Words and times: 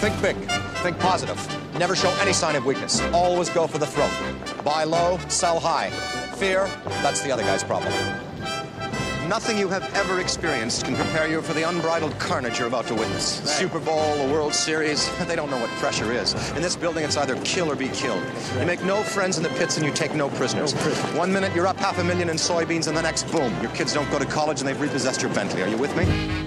Think 0.00 0.22
big. 0.22 0.36
Think 0.82 0.98
positive. 0.98 1.38
Never 1.74 1.94
show 1.94 2.08
any 2.22 2.32
sign 2.32 2.56
of 2.56 2.64
weakness. 2.64 3.02
Always 3.12 3.50
go 3.50 3.66
for 3.66 3.76
the 3.76 3.86
throat. 3.86 4.10
Buy 4.64 4.84
low, 4.84 5.18
sell 5.28 5.60
high. 5.60 5.90
Fear, 6.36 6.70
that's 7.02 7.20
the 7.20 7.30
other 7.30 7.42
guy's 7.42 7.62
problem. 7.62 7.92
Nothing 9.28 9.58
you 9.58 9.68
have 9.68 9.94
ever 9.94 10.18
experienced 10.18 10.86
can 10.86 10.96
prepare 10.96 11.28
you 11.28 11.42
for 11.42 11.52
the 11.52 11.68
unbridled 11.68 12.18
carnage 12.18 12.58
you're 12.58 12.66
about 12.66 12.86
to 12.86 12.94
witness. 12.94 13.42
Super 13.44 13.78
Bowl, 13.78 14.16
the 14.26 14.32
World 14.32 14.54
Series, 14.54 15.06
they 15.26 15.36
don't 15.36 15.50
know 15.50 15.60
what 15.60 15.68
pressure 15.72 16.10
is. 16.12 16.32
In 16.52 16.62
this 16.62 16.76
building, 16.76 17.04
it's 17.04 17.18
either 17.18 17.36
kill 17.44 17.70
or 17.70 17.76
be 17.76 17.88
killed. 17.90 18.24
You 18.58 18.64
make 18.64 18.82
no 18.82 19.02
friends 19.02 19.36
in 19.36 19.42
the 19.42 19.50
pits 19.50 19.76
and 19.76 19.84
you 19.84 19.92
take 19.92 20.14
no 20.14 20.30
prisoners. 20.30 20.72
One 21.14 21.30
minute 21.30 21.54
you're 21.54 21.66
up 21.66 21.76
half 21.76 21.98
a 21.98 22.04
million 22.04 22.30
in 22.30 22.36
soybeans, 22.36 22.88
and 22.88 22.96
the 22.96 23.02
next, 23.02 23.30
boom, 23.30 23.54
your 23.60 23.70
kids 23.72 23.92
don't 23.92 24.10
go 24.10 24.18
to 24.18 24.24
college 24.24 24.60
and 24.60 24.66
they've 24.66 24.80
repossessed 24.80 25.20
your 25.20 25.32
Bentley. 25.34 25.62
Are 25.62 25.68
you 25.68 25.76
with 25.76 25.94
me? 25.94 26.39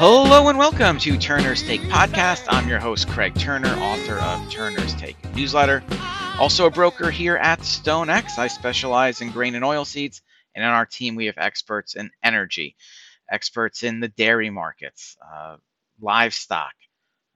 Hello 0.00 0.48
and 0.48 0.56
welcome 0.56 0.96
to 0.98 1.18
Turner's 1.18 1.60
Take 1.60 1.80
Podcast. 1.80 2.44
I'm 2.48 2.68
your 2.68 2.78
host, 2.78 3.08
Craig 3.08 3.34
Turner, 3.34 3.74
author 3.80 4.14
of 4.14 4.48
Turner's 4.48 4.94
Take 4.94 5.16
newsletter. 5.34 5.82
Also 6.38 6.66
a 6.66 6.70
broker 6.70 7.10
here 7.10 7.36
at 7.36 7.58
StoneX. 7.62 8.38
I 8.38 8.46
specialize 8.46 9.22
in 9.22 9.32
grain 9.32 9.56
and 9.56 9.64
oil 9.64 9.84
seeds, 9.84 10.22
and 10.54 10.64
on 10.64 10.70
our 10.70 10.86
team 10.86 11.16
we 11.16 11.26
have 11.26 11.36
experts 11.36 11.96
in 11.96 12.12
energy, 12.22 12.76
experts 13.28 13.82
in 13.82 13.98
the 13.98 14.06
dairy 14.06 14.50
markets, 14.50 15.16
uh, 15.34 15.56
livestock, 16.00 16.74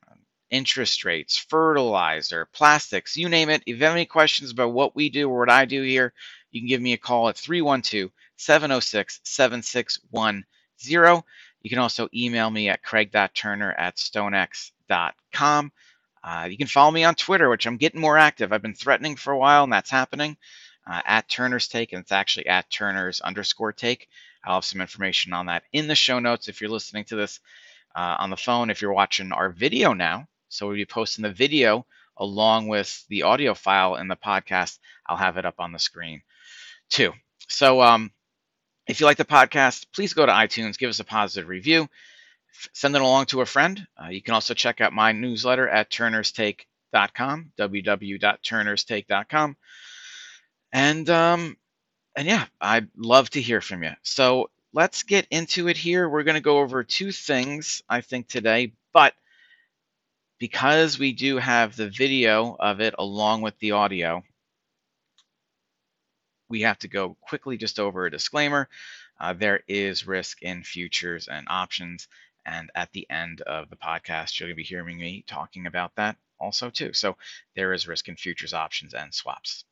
um, 0.08 0.18
interest 0.48 1.04
rates, 1.04 1.36
fertilizer, 1.36 2.46
plastics, 2.52 3.16
you 3.16 3.28
name 3.28 3.50
it. 3.50 3.64
If 3.66 3.78
you 3.78 3.84
have 3.84 3.92
any 3.92 4.06
questions 4.06 4.52
about 4.52 4.72
what 4.72 4.94
we 4.94 5.10
do 5.10 5.28
or 5.28 5.40
what 5.40 5.50
I 5.50 5.64
do 5.64 5.82
here, 5.82 6.12
you 6.52 6.60
can 6.60 6.68
give 6.68 6.80
me 6.80 6.92
a 6.92 6.96
call 6.96 7.28
at 7.28 7.36
312 7.36 8.12
706 8.36 9.18
7610. 9.24 11.24
You 11.62 11.70
can 11.70 11.78
also 11.78 12.08
email 12.14 12.50
me 12.50 12.68
at 12.68 12.82
craig.turner 12.82 13.72
at 13.72 13.96
stonex.com. 13.96 15.72
Uh, 16.24 16.48
you 16.50 16.56
can 16.56 16.66
follow 16.66 16.90
me 16.90 17.04
on 17.04 17.14
Twitter, 17.14 17.48
which 17.48 17.66
I'm 17.66 17.76
getting 17.76 18.00
more 18.00 18.18
active. 18.18 18.52
I've 18.52 18.62
been 18.62 18.74
threatening 18.74 19.16
for 19.16 19.32
a 19.32 19.38
while, 19.38 19.64
and 19.64 19.72
that's 19.72 19.90
happening 19.90 20.36
uh, 20.86 21.00
at 21.04 21.28
Turner's 21.28 21.68
Take, 21.68 21.92
and 21.92 22.00
it's 22.00 22.12
actually 22.12 22.46
at 22.46 22.70
Turner's 22.70 23.20
underscore 23.20 23.72
take. 23.72 24.08
I'll 24.44 24.54
have 24.56 24.64
some 24.64 24.80
information 24.80 25.32
on 25.32 25.46
that 25.46 25.64
in 25.72 25.86
the 25.86 25.94
show 25.94 26.18
notes 26.18 26.48
if 26.48 26.60
you're 26.60 26.70
listening 26.70 27.04
to 27.06 27.16
this 27.16 27.40
uh, 27.94 28.16
on 28.18 28.30
the 28.30 28.36
phone. 28.36 28.70
If 28.70 28.82
you're 28.82 28.92
watching 28.92 29.32
our 29.32 29.50
video 29.50 29.92
now, 29.92 30.26
so 30.48 30.66
we'll 30.66 30.76
be 30.76 30.84
posting 30.84 31.22
the 31.22 31.32
video 31.32 31.86
along 32.16 32.68
with 32.68 33.04
the 33.08 33.22
audio 33.22 33.54
file 33.54 33.96
in 33.96 34.08
the 34.08 34.16
podcast. 34.16 34.78
I'll 35.06 35.16
have 35.16 35.36
it 35.36 35.46
up 35.46 35.56
on 35.58 35.72
the 35.72 35.78
screen 35.78 36.22
too. 36.88 37.12
So, 37.48 37.82
um, 37.82 38.12
if 38.86 39.00
you 39.00 39.06
like 39.06 39.16
the 39.16 39.24
podcast, 39.24 39.86
please 39.94 40.12
go 40.12 40.26
to 40.26 40.32
iTunes, 40.32 40.78
give 40.78 40.90
us 40.90 41.00
a 41.00 41.04
positive 41.04 41.48
review, 41.48 41.88
send 42.72 42.94
it 42.94 43.00
along 43.00 43.26
to 43.26 43.40
a 43.40 43.46
friend. 43.46 43.86
Uh, 44.00 44.08
you 44.08 44.22
can 44.22 44.34
also 44.34 44.54
check 44.54 44.80
out 44.80 44.92
my 44.92 45.12
newsletter 45.12 45.68
at 45.68 45.90
turnerstake.com, 45.90 47.52
www.turnerstake.com. 47.58 49.56
And 50.72 51.10
um, 51.10 51.56
and 52.16 52.26
yeah, 52.26 52.46
I'd 52.60 52.88
love 52.96 53.30
to 53.30 53.40
hear 53.40 53.60
from 53.60 53.82
you. 53.84 53.92
So 54.02 54.50
let's 54.72 55.02
get 55.02 55.26
into 55.30 55.68
it 55.68 55.76
here. 55.76 56.08
We're 56.08 56.22
going 56.24 56.34
to 56.34 56.40
go 56.40 56.58
over 56.58 56.82
two 56.82 57.12
things, 57.12 57.82
I 57.88 58.00
think, 58.00 58.28
today, 58.28 58.72
but 58.92 59.14
because 60.38 60.98
we 60.98 61.12
do 61.12 61.36
have 61.36 61.76
the 61.76 61.88
video 61.88 62.56
of 62.58 62.80
it 62.80 62.94
along 62.98 63.42
with 63.42 63.58
the 63.60 63.72
audio, 63.72 64.22
we 66.52 66.60
have 66.60 66.78
to 66.80 66.88
go 66.88 67.16
quickly 67.22 67.56
just 67.56 67.80
over 67.80 68.04
a 68.04 68.10
disclaimer. 68.10 68.68
Uh, 69.18 69.32
there 69.32 69.60
is 69.66 70.06
risk 70.06 70.42
in 70.42 70.62
futures 70.62 71.26
and 71.26 71.46
options. 71.48 72.08
And 72.44 72.70
at 72.74 72.92
the 72.92 73.08
end 73.08 73.40
of 73.40 73.70
the 73.70 73.76
podcast, 73.76 74.38
you're 74.38 74.48
going 74.48 74.54
to 74.54 74.56
be 74.56 74.62
hearing 74.62 74.98
me 74.98 75.24
talking 75.26 75.66
about 75.66 75.94
that 75.96 76.16
also 76.38 76.68
too. 76.68 76.92
So 76.92 77.16
there 77.56 77.72
is 77.72 77.88
risk 77.88 78.08
in 78.08 78.16
futures, 78.16 78.52
options, 78.52 78.92
and 78.92 79.14
swaps. 79.14 79.64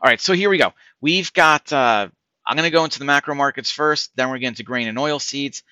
All 0.00 0.08
right, 0.08 0.20
so 0.20 0.32
here 0.32 0.48
we 0.48 0.58
go. 0.58 0.74
We've 1.00 1.32
got, 1.32 1.72
uh, 1.72 2.08
I'm 2.46 2.56
going 2.56 2.70
to 2.70 2.78
go 2.78 2.84
into 2.84 3.00
the 3.00 3.04
macro 3.04 3.34
markets 3.34 3.72
first, 3.72 4.14
then 4.14 4.30
we're 4.30 4.38
going 4.38 4.54
to 4.54 4.62
grain 4.62 4.86
and 4.86 4.98
oil 4.98 5.18
seeds. 5.18 5.64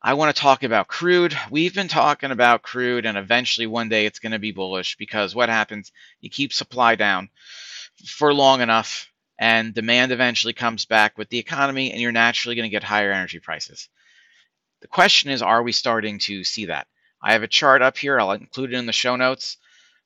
I 0.00 0.14
want 0.14 0.34
to 0.34 0.40
talk 0.40 0.62
about 0.62 0.88
crude. 0.88 1.36
We've 1.50 1.74
been 1.74 1.88
talking 1.88 2.30
about 2.30 2.62
crude, 2.62 3.06
and 3.06 3.18
eventually 3.18 3.66
one 3.66 3.88
day 3.88 4.06
it's 4.06 4.18
going 4.20 4.32
to 4.32 4.38
be 4.38 4.52
bullish 4.52 4.96
because 4.96 5.34
what 5.34 5.48
happens? 5.48 5.90
You 6.20 6.30
keep 6.30 6.52
supply 6.52 6.94
down 6.94 7.30
for 8.06 8.34
long 8.34 8.60
enough, 8.60 9.11
and 9.42 9.74
demand 9.74 10.12
eventually 10.12 10.52
comes 10.52 10.84
back 10.84 11.18
with 11.18 11.28
the 11.28 11.40
economy, 11.40 11.90
and 11.90 12.00
you're 12.00 12.12
naturally 12.12 12.54
going 12.54 12.70
to 12.70 12.70
get 12.70 12.84
higher 12.84 13.10
energy 13.10 13.40
prices. 13.40 13.88
The 14.82 14.86
question 14.86 15.32
is, 15.32 15.42
are 15.42 15.64
we 15.64 15.72
starting 15.72 16.20
to 16.20 16.44
see 16.44 16.66
that? 16.66 16.86
I 17.20 17.32
have 17.32 17.42
a 17.42 17.48
chart 17.48 17.82
up 17.82 17.98
here. 17.98 18.20
I'll 18.20 18.30
include 18.30 18.72
it 18.72 18.76
in 18.76 18.86
the 18.86 18.92
show 18.92 19.16
notes 19.16 19.56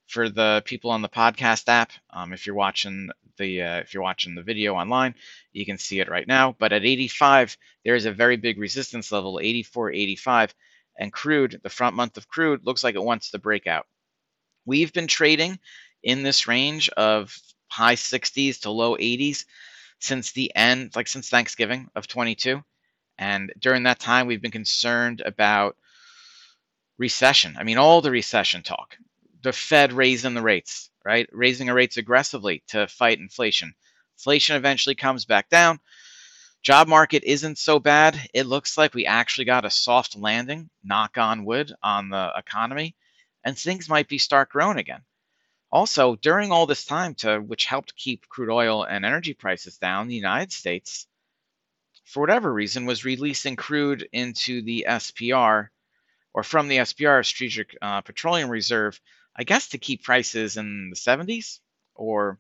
for 0.07 0.31
the 0.31 0.63
people 0.65 0.91
on 0.91 1.03
the 1.03 1.11
podcast 1.11 1.69
app. 1.69 1.93
Um, 2.09 2.33
if 2.33 2.47
you're 2.47 2.57
watching 2.57 3.11
the 3.37 3.61
uh, 3.61 3.77
if 3.81 3.93
you're 3.93 4.03
watching 4.03 4.37
the 4.37 4.43
video 4.43 4.75
online, 4.75 5.15
you 5.53 5.67
can 5.67 5.77
see 5.77 6.01
it 6.01 6.09
right 6.09 6.27
now. 6.27 6.57
But 6.59 6.73
at 6.73 6.87
85, 6.87 7.59
there 7.85 7.95
is 7.95 8.07
a 8.07 8.13
very 8.13 8.39
big 8.39 8.59
resistance 8.59 9.13
level, 9.13 9.39
84, 9.39 9.93
85, 9.93 10.55
and 10.99 11.13
crude. 11.13 11.61
The 11.63 11.69
front 11.69 11.95
month 11.95 12.17
of 12.17 12.27
crude 12.27 12.65
looks 12.65 12.83
like 12.83 12.95
it 12.95 13.05
wants 13.05 13.33
to 13.33 13.39
break 13.39 13.67
out. 13.67 13.87
We've 14.65 14.95
been 14.95 15.09
trading 15.09 15.59
in 16.03 16.23
this 16.23 16.49
range 16.49 16.89
of 16.89 17.39
high 17.69 17.95
60s 17.95 18.61
to 18.61 18.71
low 18.71 18.97
80s 18.97 19.45
since 19.99 20.33
the 20.33 20.55
end, 20.55 20.95
like 20.95 21.09
since 21.09 21.29
Thanksgiving 21.29 21.89
of 21.95 22.07
22. 22.07 22.63
And 23.19 23.53
during 23.59 23.85
that 23.85 23.99
time, 23.99 24.27
we've 24.27 24.43
been 24.43 24.51
concerned 24.51 25.23
about 25.25 25.77
recession. 26.99 27.57
I 27.59 27.65
mean, 27.65 27.79
all 27.79 28.01
the 28.01 28.11
recession 28.11 28.63
talk, 28.63 28.97
the 29.43 29.53
Fed 29.53 29.93
raising 29.93 30.35
the 30.35 30.43
rates, 30.43 30.91
right? 31.05 31.29
Raising 31.33 31.69
the 31.69 31.75
rates 31.75 31.97
aggressively 31.97 32.63
to 32.69 32.87
fight 32.89 33.19
inflation. 33.19 33.75
Inflation 34.19 34.57
eventually 34.57 34.95
comes 34.95 35.25
back 35.25 35.49
down. 35.49 35.81
Job 36.63 36.89
market 36.89 37.23
isn't 37.25 37.59
so 37.59 37.79
bad. 37.79 38.19
It 38.35 38.47
looks 38.47 38.77
like 38.77 38.93
we 38.93 39.07
actually 39.07 39.45
got 39.45 39.65
a 39.65 39.71
soft 39.71 40.17
landing, 40.17 40.69
knock 40.83 41.17
on 41.17 41.45
wood, 41.45 41.73
on 41.83 42.09
the 42.09 42.33
economy, 42.37 42.97
and 43.45 43.57
things 43.57 43.89
might 43.89 44.09
be 44.09 44.19
start 44.19 44.49
growing 44.51 44.79
again. 44.79 45.03
Also, 45.73 46.17
during 46.17 46.53
all 46.53 46.67
this 46.67 46.85
time, 46.85 47.15
to 47.15 47.39
which 47.39 47.65
helped 47.65 47.97
keep 47.97 48.29
crude 48.29 48.53
oil 48.53 48.85
and 48.85 49.05
energy 49.05 49.35
prices 49.35 49.79
down, 49.79 50.09
the 50.09 50.15
United 50.15 50.53
States, 50.53 51.07
for 52.05 52.21
whatever 52.21 52.53
reason, 52.53 52.87
was 52.87 53.05
releasing 53.05 53.57
crude 53.57 54.09
into 54.13 54.63
the 54.63 54.87
SPR 54.89 55.69
or 56.33 56.43
from 56.43 56.69
the 56.69 56.77
SPR, 56.79 57.25
Strategic 57.25 57.77
uh, 57.83 58.03
Petroleum 58.03 58.51
Reserve, 58.51 59.01
I 59.35 59.45
guess 59.45 59.69
to 59.69 59.79
keep 59.79 60.05
prices 60.05 60.57
in 60.57 60.91
the 60.91 60.97
70s 60.97 61.61
or 61.95 62.39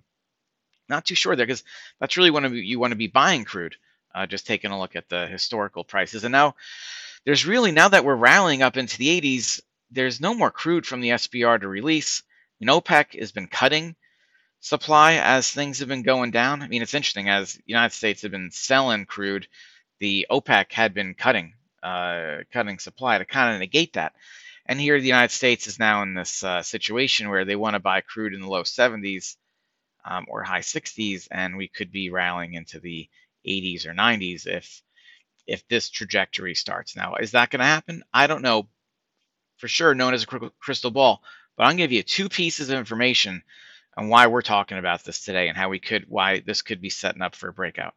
not 0.88 1.04
too 1.04 1.14
sure 1.14 1.34
there 1.34 1.46
because 1.46 1.64
that's 1.98 2.16
really 2.16 2.30
when 2.30 2.54
you 2.54 2.78
want 2.78 2.92
to 2.92 2.96
be 2.96 3.08
buying 3.08 3.44
crude. 3.44 3.76
Uh, 4.14 4.24
just 4.24 4.46
taking 4.46 4.70
a 4.70 4.78
look 4.78 4.96
at 4.96 5.10
the 5.10 5.26
historical 5.26 5.84
prices, 5.84 6.24
and 6.24 6.32
now 6.32 6.54
there's 7.26 7.44
really 7.44 7.70
now 7.70 7.88
that 7.88 8.02
we're 8.02 8.14
rallying 8.14 8.62
up 8.62 8.78
into 8.78 8.96
the 8.96 9.20
80s, 9.20 9.60
there's 9.90 10.22
no 10.22 10.32
more 10.32 10.50
crude 10.50 10.86
from 10.86 11.02
the 11.02 11.10
SPR 11.10 11.60
to 11.60 11.68
release. 11.68 12.22
And 12.60 12.70
OPEC 12.70 13.18
has 13.18 13.32
been 13.32 13.48
cutting 13.48 13.96
supply 14.60 15.14
as 15.14 15.50
things 15.50 15.78
have 15.78 15.88
been 15.88 16.02
going 16.02 16.30
down. 16.30 16.62
I 16.62 16.68
mean, 16.68 16.82
it's 16.82 16.94
interesting 16.94 17.28
as 17.28 17.54
the 17.54 17.62
United 17.66 17.94
States 17.94 18.22
have 18.22 18.30
been 18.30 18.50
selling 18.50 19.04
crude, 19.04 19.46
the 20.00 20.26
OPEC 20.30 20.72
had 20.72 20.94
been 20.94 21.14
cutting 21.14 21.54
uh, 21.82 22.38
cutting 22.52 22.78
supply 22.78 23.18
to 23.18 23.24
kind 23.24 23.54
of 23.54 23.60
negate 23.60 23.92
that. 23.92 24.12
And 24.66 24.80
here, 24.80 24.98
the 25.00 25.06
United 25.06 25.32
States 25.32 25.68
is 25.68 25.78
now 25.78 26.02
in 26.02 26.14
this 26.14 26.42
uh, 26.42 26.62
situation 26.62 27.28
where 27.28 27.44
they 27.44 27.54
want 27.54 27.74
to 27.74 27.80
buy 27.80 28.00
crude 28.00 28.34
in 28.34 28.40
the 28.40 28.48
low 28.48 28.64
70s 28.64 29.36
um, 30.04 30.26
or 30.28 30.42
high 30.42 30.60
60s, 30.60 31.28
and 31.30 31.56
we 31.56 31.68
could 31.68 31.92
be 31.92 32.10
rallying 32.10 32.54
into 32.54 32.80
the 32.80 33.08
80s 33.46 33.86
or 33.86 33.94
90s 33.94 34.46
if 34.46 34.82
if 35.46 35.66
this 35.68 35.90
trajectory 35.90 36.56
starts. 36.56 36.96
Now, 36.96 37.14
is 37.14 37.30
that 37.30 37.50
going 37.50 37.60
to 37.60 37.66
happen? 37.66 38.02
I 38.12 38.26
don't 38.26 38.42
know 38.42 38.68
for 39.58 39.68
sure. 39.68 39.94
Known 39.94 40.14
as 40.14 40.24
a 40.24 40.50
crystal 40.58 40.90
ball, 40.90 41.22
but 41.56 41.64
I'm 41.64 41.70
going 41.70 41.78
to 41.78 41.82
give 41.84 41.92
you 41.92 42.02
two 42.02 42.28
pieces 42.28 42.70
of 42.70 42.78
information 42.78 43.42
on 43.96 44.08
why 44.08 44.26
we're 44.26 44.42
talking 44.42 44.78
about 44.78 45.04
this 45.04 45.24
today 45.24 45.48
and 45.48 45.56
how 45.56 45.68
we 45.68 45.78
could, 45.78 46.04
why 46.08 46.40
this 46.40 46.62
could 46.62 46.80
be 46.80 46.90
setting 46.90 47.22
up 47.22 47.34
for 47.34 47.48
a 47.48 47.52
breakout. 47.52 47.94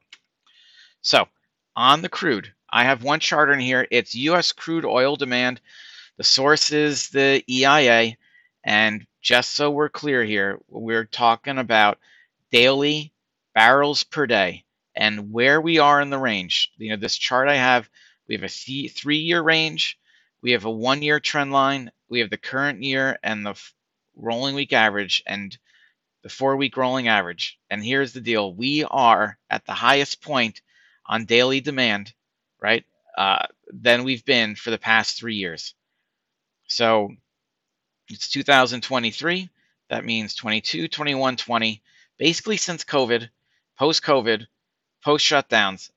So, 1.02 1.28
on 1.76 2.02
the 2.02 2.10
crude, 2.10 2.54
I 2.70 2.84
have 2.86 3.04
one 3.04 3.20
chart 3.20 3.50
in 3.50 3.60
here. 3.60 3.88
It's 3.90 4.16
U.S. 4.16 4.52
crude 4.52 4.86
oil 4.86 5.16
demand. 5.16 5.62
The 6.18 6.24
source 6.24 6.72
is 6.72 7.10
the 7.10 7.44
EIA. 7.50 8.18
And 8.64 9.06
just 9.22 9.52
so 9.52 9.72
we're 9.72 9.90
clear 9.90 10.24
here, 10.24 10.60
we're 10.68 11.06
talking 11.06 11.58
about 11.58 11.98
daily 12.52 13.14
barrels 13.54 14.04
per 14.04 14.28
day 14.28 14.66
and 14.96 15.32
where 15.32 15.62
we 15.62 15.80
are 15.80 16.02
in 16.02 16.10
the 16.10 16.18
range. 16.18 16.72
You 16.78 16.92
know, 16.92 16.98
this 16.98 17.18
chart 17.18 17.48
I 17.48 17.56
have, 17.56 17.90
we 18.28 18.36
have 18.36 18.44
a 18.44 18.88
three 18.88 19.18
year 19.18 19.42
range, 19.42 19.99
we 20.42 20.52
have 20.52 20.66
a 20.66 20.72
one 20.72 21.02
year 21.02 21.20
trend 21.20 21.52
line, 21.52 21.92
we 22.10 22.20
have 22.20 22.30
the 22.30 22.38
current 22.38 22.84
year 22.84 23.18
and 23.24 23.46
the 23.46 23.60
rolling 24.16 24.56
week 24.56 24.74
average. 24.74 25.24
And 25.26 25.58
the 26.22 26.30
four 26.30 26.56
week 26.58 26.78
rolling 26.78 27.08
average. 27.08 27.58
And 27.70 27.84
here's 27.84 28.14
the 28.14 28.22
deal 28.22 28.54
we 28.54 28.84
are 28.84 29.38
at 29.50 29.66
the 29.66 29.74
highest 29.74 30.22
point 30.22 30.62
on 31.06 31.26
daily 31.26 31.62
demand, 31.62 32.14
right, 32.60 32.86
uh, 33.18 33.46
than 33.72 34.04
we've 34.04 34.26
been 34.26 34.56
for 34.56 34.72
the 34.72 34.78
past 34.78 35.18
three 35.18 35.36
years. 35.36 35.74
So 36.68 37.12
it's 38.10 38.30
2023. 38.30 39.50
That 39.90 40.06
means 40.06 40.36
22, 40.36 40.88
21, 40.88 41.38
20. 41.38 41.82
Basically, 42.18 42.58
since 42.58 42.84
COVID, 42.84 43.30
post 43.78 44.04
COVID, 44.04 44.46
post 45.04 45.26
shutdowns, 45.26 45.90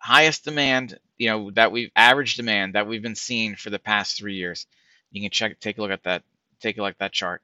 highest 0.00 0.44
demand, 0.44 0.98
you 1.18 1.28
know, 1.28 1.50
that 1.52 1.70
we've 1.70 1.90
average 1.94 2.34
demand 2.34 2.74
that 2.74 2.88
we've 2.88 3.02
been 3.02 3.14
seeing 3.14 3.54
for 3.54 3.70
the 3.70 3.78
past 3.78 4.16
three 4.16 4.34
years. 4.34 4.66
You 5.12 5.20
can 5.22 5.30
check, 5.30 5.60
take 5.60 5.78
a 5.78 5.82
look 5.82 5.90
at 5.90 6.04
that, 6.04 6.22
take 6.60 6.78
a 6.78 6.82
look 6.82 6.92
at 6.92 6.98
that 6.98 7.12
chart. 7.12 7.42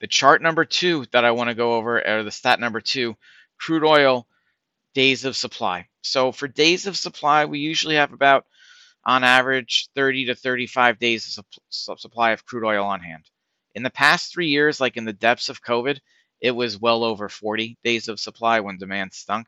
The 0.00 0.08
chart 0.08 0.42
number 0.42 0.64
two 0.64 1.06
that 1.12 1.24
I 1.24 1.30
want 1.30 1.48
to 1.48 1.54
go 1.54 1.74
over, 1.74 2.04
or 2.06 2.24
the 2.24 2.30
stat 2.32 2.58
number 2.58 2.80
two, 2.80 3.16
crude 3.56 3.84
oil 3.84 4.26
days 4.94 5.24
of 5.24 5.36
supply. 5.36 5.86
So 6.02 6.32
for 6.32 6.48
days 6.48 6.86
of 6.86 6.96
supply, 6.96 7.44
we 7.44 7.60
usually 7.60 7.94
have 7.94 8.12
about, 8.12 8.46
on 9.04 9.22
average, 9.22 9.88
30 9.94 10.26
to 10.26 10.34
35 10.34 10.98
days 10.98 11.38
of 11.88 12.00
supply 12.00 12.32
of 12.32 12.44
crude 12.44 12.66
oil 12.66 12.84
on 12.84 13.00
hand. 13.00 13.24
In 13.74 13.84
the 13.84 13.90
past 13.90 14.32
three 14.32 14.48
years, 14.48 14.80
like 14.80 14.96
in 14.96 15.04
the 15.04 15.12
depths 15.12 15.48
of 15.48 15.62
COVID, 15.62 16.00
it 16.40 16.50
was 16.50 16.80
well 16.80 17.04
over 17.04 17.28
40 17.28 17.78
days 17.84 18.08
of 18.08 18.18
supply 18.18 18.58
when 18.58 18.78
demand 18.78 19.12
stunk. 19.12 19.46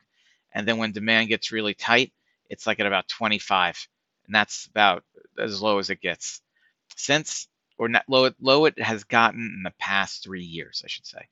And 0.53 0.65
then 0.65 0.77
when 0.77 0.93
demand 0.93 1.27
gets 1.27 1.51
really 1.51 1.73
tight, 1.73 2.13
it's 2.49 2.67
like 2.67 2.79
at 2.79 2.87
about 2.87 3.07
25. 3.07 3.87
And 4.25 4.35
that's 4.35 4.67
about 4.67 5.03
as 5.39 5.61
low 5.61 5.79
as 5.79 5.89
it 5.89 6.01
gets. 6.01 6.41
Since, 6.95 7.47
or 7.77 7.89
not 7.89 8.05
low, 8.07 8.31
low 8.39 8.65
it 8.65 8.79
has 8.79 9.03
gotten 9.03 9.53
in 9.57 9.63
the 9.63 9.73
past 9.79 10.23
three 10.23 10.43
years, 10.43 10.81
I 10.83 10.87
should 10.87 11.05
say. 11.05 11.27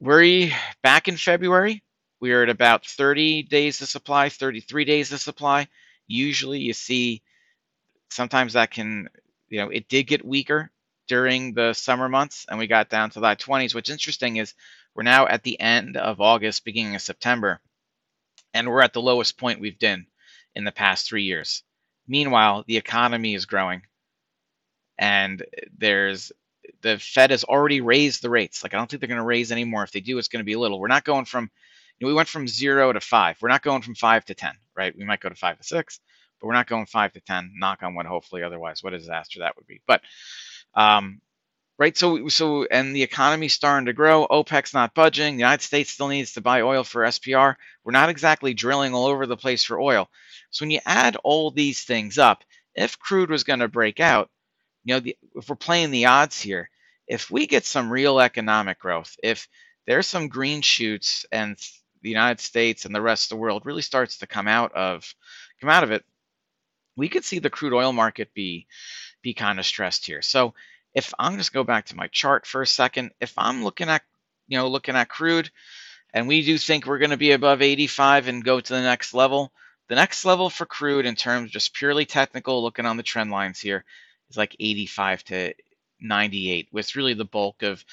We're 0.00 0.52
back 0.82 1.08
in 1.08 1.16
February. 1.16 1.82
We 2.20 2.32
are 2.32 2.42
at 2.42 2.50
about 2.50 2.86
30 2.86 3.44
days 3.44 3.80
of 3.82 3.88
supply, 3.88 4.28
33 4.28 4.84
days 4.84 5.12
of 5.12 5.20
supply. 5.20 5.68
Usually 6.06 6.60
you 6.60 6.72
see 6.72 7.22
sometimes 8.10 8.54
that 8.54 8.70
can, 8.70 9.08
you 9.48 9.58
know, 9.58 9.70
it 9.70 9.88
did 9.88 10.04
get 10.04 10.24
weaker 10.24 10.70
during 11.08 11.54
the 11.54 11.72
summer 11.72 12.08
months 12.08 12.46
and 12.48 12.58
we 12.58 12.66
got 12.66 12.90
down 12.90 13.10
to 13.10 13.20
the 13.20 13.26
20s. 13.26 13.74
What's 13.74 13.90
interesting 13.90 14.36
is 14.36 14.54
we're 14.94 15.02
now 15.02 15.26
at 15.26 15.42
the 15.42 15.60
end 15.60 15.96
of 15.96 16.20
August, 16.20 16.64
beginning 16.64 16.94
of 16.94 17.02
September, 17.02 17.60
and 18.54 18.68
we're 18.68 18.82
at 18.82 18.92
the 18.92 19.02
lowest 19.02 19.38
point 19.38 19.60
we've 19.60 19.78
been 19.78 20.06
in 20.54 20.64
the 20.64 20.72
past 20.72 21.06
three 21.06 21.24
years. 21.24 21.62
Meanwhile, 22.06 22.64
the 22.66 22.76
economy 22.76 23.34
is 23.34 23.46
growing 23.46 23.82
and 24.98 25.44
there's 25.76 26.32
the 26.82 26.98
Fed 26.98 27.30
has 27.30 27.44
already 27.44 27.80
raised 27.80 28.22
the 28.22 28.30
rates. 28.30 28.62
Like 28.62 28.74
I 28.74 28.78
don't 28.78 28.90
think 28.90 29.00
they're 29.00 29.08
going 29.08 29.20
to 29.20 29.24
raise 29.24 29.52
anymore. 29.52 29.84
If 29.84 29.92
they 29.92 30.00
do, 30.00 30.18
it's 30.18 30.28
going 30.28 30.40
to 30.40 30.44
be 30.44 30.52
a 30.52 30.58
little. 30.58 30.78
We're 30.78 30.88
not 30.88 31.04
going 31.04 31.24
from, 31.24 31.44
you 31.98 32.04
know, 32.04 32.08
we 32.08 32.14
went 32.14 32.28
from 32.28 32.46
zero 32.46 32.92
to 32.92 33.00
five. 33.00 33.38
We're 33.40 33.48
not 33.48 33.62
going 33.62 33.82
from 33.82 33.94
five 33.94 34.24
to 34.26 34.34
ten, 34.34 34.54
right? 34.76 34.96
We 34.96 35.04
might 35.04 35.20
go 35.20 35.28
to 35.28 35.34
five 35.34 35.58
to 35.58 35.64
six, 35.64 36.00
but 36.40 36.46
we're 36.46 36.54
not 36.54 36.66
going 36.66 36.86
five 36.86 37.12
to 37.14 37.20
ten. 37.20 37.52
Knock 37.56 37.82
on 37.82 37.94
wood, 37.94 38.06
hopefully. 38.06 38.42
Otherwise, 38.42 38.82
what 38.82 38.94
a 38.94 38.98
disaster 38.98 39.40
that 39.40 39.56
would 39.56 39.66
be. 39.66 39.80
But 39.86 40.02
um, 40.74 41.20
right? 41.78 41.96
So, 41.96 42.28
so, 42.28 42.64
and 42.64 42.94
the 42.94 43.04
economy's 43.04 43.54
starting 43.54 43.86
to 43.86 43.92
grow. 43.92 44.26
OPEC's 44.26 44.74
not 44.74 44.94
budging. 44.94 45.36
The 45.36 45.42
United 45.42 45.62
States 45.62 45.90
still 45.90 46.08
needs 46.08 46.32
to 46.32 46.40
buy 46.40 46.62
oil 46.62 46.84
for 46.84 47.02
SPR. 47.02 47.54
We're 47.84 47.92
not 47.92 48.08
exactly 48.08 48.52
drilling 48.52 48.94
all 48.94 49.06
over 49.06 49.26
the 49.26 49.36
place 49.36 49.64
for 49.64 49.80
oil. 49.80 50.08
So, 50.50 50.64
when 50.64 50.70
you 50.70 50.80
add 50.84 51.16
all 51.22 51.50
these 51.50 51.82
things 51.84 52.18
up, 52.18 52.42
if 52.74 52.98
crude 52.98 53.30
was 53.30 53.44
going 53.44 53.60
to 53.60 53.68
break 53.68 54.00
out, 54.00 54.30
you 54.84 54.94
know, 54.94 55.00
the, 55.00 55.16
if 55.36 55.48
we're 55.48 55.56
playing 55.56 55.90
the 55.90 56.06
odds 56.06 56.40
here, 56.40 56.68
if 57.06 57.30
we 57.30 57.46
get 57.46 57.64
some 57.64 57.90
real 57.90 58.20
economic 58.20 58.78
growth, 58.78 59.16
if 59.22 59.48
there's 59.86 60.06
some 60.06 60.28
green 60.28 60.60
shoots 60.60 61.24
and 61.32 61.56
the 62.02 62.10
United 62.10 62.40
States 62.40 62.84
and 62.84 62.94
the 62.94 63.00
rest 63.00 63.26
of 63.26 63.28
the 63.30 63.40
world 63.40 63.64
really 63.64 63.82
starts 63.82 64.18
to 64.18 64.26
come 64.26 64.48
out 64.48 64.72
of 64.72 65.14
come 65.60 65.70
out 65.70 65.84
of 65.84 65.90
it, 65.90 66.04
we 66.96 67.08
could 67.08 67.24
see 67.24 67.38
the 67.38 67.50
crude 67.50 67.72
oil 67.72 67.92
market 67.92 68.32
be 68.34 68.66
be 69.22 69.34
kind 69.34 69.58
of 69.58 69.66
stressed 69.66 70.06
here. 70.06 70.22
So 70.22 70.54
if 70.94 71.12
I'm 71.18 71.36
just 71.36 71.52
go 71.52 71.64
back 71.64 71.86
to 71.86 71.96
my 71.96 72.08
chart 72.08 72.46
for 72.46 72.62
a 72.62 72.66
second, 72.66 73.12
if 73.20 73.32
I'm 73.36 73.64
looking 73.64 73.88
at 73.88 74.02
you 74.46 74.58
know 74.58 74.68
looking 74.68 74.96
at 74.96 75.08
crude, 75.08 75.50
and 76.12 76.28
we 76.28 76.44
do 76.44 76.58
think 76.58 76.86
we're 76.86 76.98
going 76.98 77.10
to 77.10 77.16
be 77.16 77.32
above 77.32 77.62
85 77.62 78.28
and 78.28 78.44
go 78.44 78.60
to 78.60 78.72
the 78.72 78.82
next 78.82 79.14
level, 79.14 79.52
the 79.88 79.94
next 79.94 80.24
level 80.24 80.50
for 80.50 80.66
crude 80.66 81.06
in 81.06 81.14
terms 81.14 81.50
just 81.50 81.74
purely 81.74 82.06
technical, 82.06 82.62
looking 82.62 82.86
on 82.86 82.96
the 82.96 83.02
trend 83.02 83.30
lines 83.30 83.60
here, 83.60 83.84
is 84.30 84.36
like 84.36 84.56
85 84.58 85.24
to 85.24 85.54
98 86.00 86.68
with 86.72 86.96
really 86.96 87.14
the 87.14 87.24
bulk 87.24 87.62
of 87.62 87.84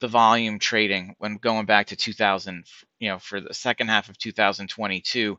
the 0.00 0.08
volume 0.08 0.58
trading 0.58 1.14
when 1.18 1.36
going 1.36 1.66
back 1.66 1.86
to 1.88 1.96
2000 1.96 2.64
you 2.98 3.08
know 3.08 3.18
for 3.18 3.40
the 3.40 3.54
second 3.54 3.88
half 3.88 4.08
of 4.08 4.18
2022 4.18 5.38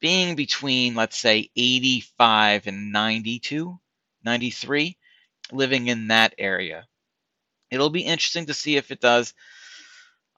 being 0.00 0.34
between 0.34 0.94
let's 0.94 1.18
say 1.18 1.50
85 1.54 2.68
and 2.68 2.92
92 2.92 3.78
93 4.24 4.96
living 5.52 5.88
in 5.88 6.08
that 6.08 6.34
area 6.38 6.86
it'll 7.70 7.90
be 7.90 8.02
interesting 8.02 8.46
to 8.46 8.54
see 8.54 8.76
if 8.76 8.90
it 8.90 9.00
does 9.00 9.34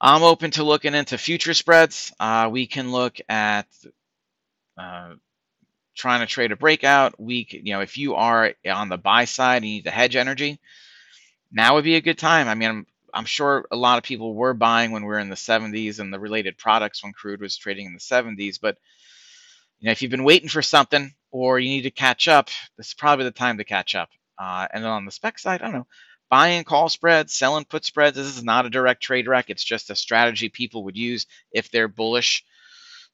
i'm 0.01 0.23
open 0.23 0.51
to 0.51 0.63
looking 0.63 0.95
into 0.95 1.17
future 1.17 1.53
spreads 1.53 2.13
uh, 2.19 2.49
we 2.51 2.67
can 2.67 2.91
look 2.91 3.17
at 3.29 3.67
uh, 4.77 5.13
trying 5.95 6.21
to 6.21 6.25
trade 6.27 6.51
a 6.51 6.55
breakout 6.57 7.19
we 7.19 7.47
you 7.51 7.73
know 7.73 7.81
if 7.81 7.97
you 7.97 8.15
are 8.15 8.53
on 8.71 8.89
the 8.89 8.97
buy 8.97 9.25
side 9.25 9.57
and 9.57 9.65
you 9.65 9.73
need 9.73 9.85
to 9.85 9.91
hedge 9.91 10.15
energy 10.15 10.59
now 11.51 11.75
would 11.75 11.83
be 11.83 11.95
a 11.97 12.01
good 12.01 12.17
time. 12.17 12.47
I 12.47 12.55
mean, 12.55 12.69
I'm, 12.69 12.87
I'm 13.13 13.25
sure 13.25 13.65
a 13.71 13.75
lot 13.75 13.97
of 13.97 14.03
people 14.03 14.35
were 14.35 14.53
buying 14.53 14.91
when 14.91 15.03
we 15.03 15.09
were 15.09 15.19
in 15.19 15.29
the 15.29 15.35
70s 15.35 15.99
and 15.99 16.13
the 16.13 16.19
related 16.19 16.57
products 16.57 17.03
when 17.03 17.13
crude 17.13 17.41
was 17.41 17.57
trading 17.57 17.87
in 17.87 17.93
the 17.93 17.99
70s. 17.99 18.59
But 18.61 18.77
you 19.79 19.87
know, 19.87 19.91
if 19.91 20.01
you've 20.01 20.11
been 20.11 20.23
waiting 20.23 20.49
for 20.49 20.61
something 20.61 21.13
or 21.31 21.59
you 21.59 21.69
need 21.69 21.83
to 21.83 21.91
catch 21.91 22.27
up, 22.27 22.49
this 22.77 22.89
is 22.89 22.93
probably 22.93 23.25
the 23.25 23.31
time 23.31 23.57
to 23.57 23.65
catch 23.65 23.95
up. 23.95 24.09
Uh, 24.41 24.67
and 24.73 24.83
then 24.83 24.91
on 24.91 25.05
the 25.05 25.11
spec 25.11 25.37
side, 25.37 25.61
I 25.61 25.65
don't 25.65 25.75
know, 25.75 25.87
buying 26.27 26.63
call 26.63 26.89
spreads, 26.89 27.31
selling 27.31 27.63
put 27.65 27.85
spreads. 27.85 28.17
This 28.17 28.25
is 28.25 28.43
not 28.43 28.65
a 28.65 28.71
direct 28.71 29.03
trade 29.03 29.27
rec. 29.27 29.51
It's 29.51 29.63
just 29.63 29.91
a 29.91 29.95
strategy 29.95 30.49
people 30.49 30.85
would 30.85 30.97
use 30.97 31.27
if 31.51 31.69
they're 31.69 31.87
bullish, 31.87 32.43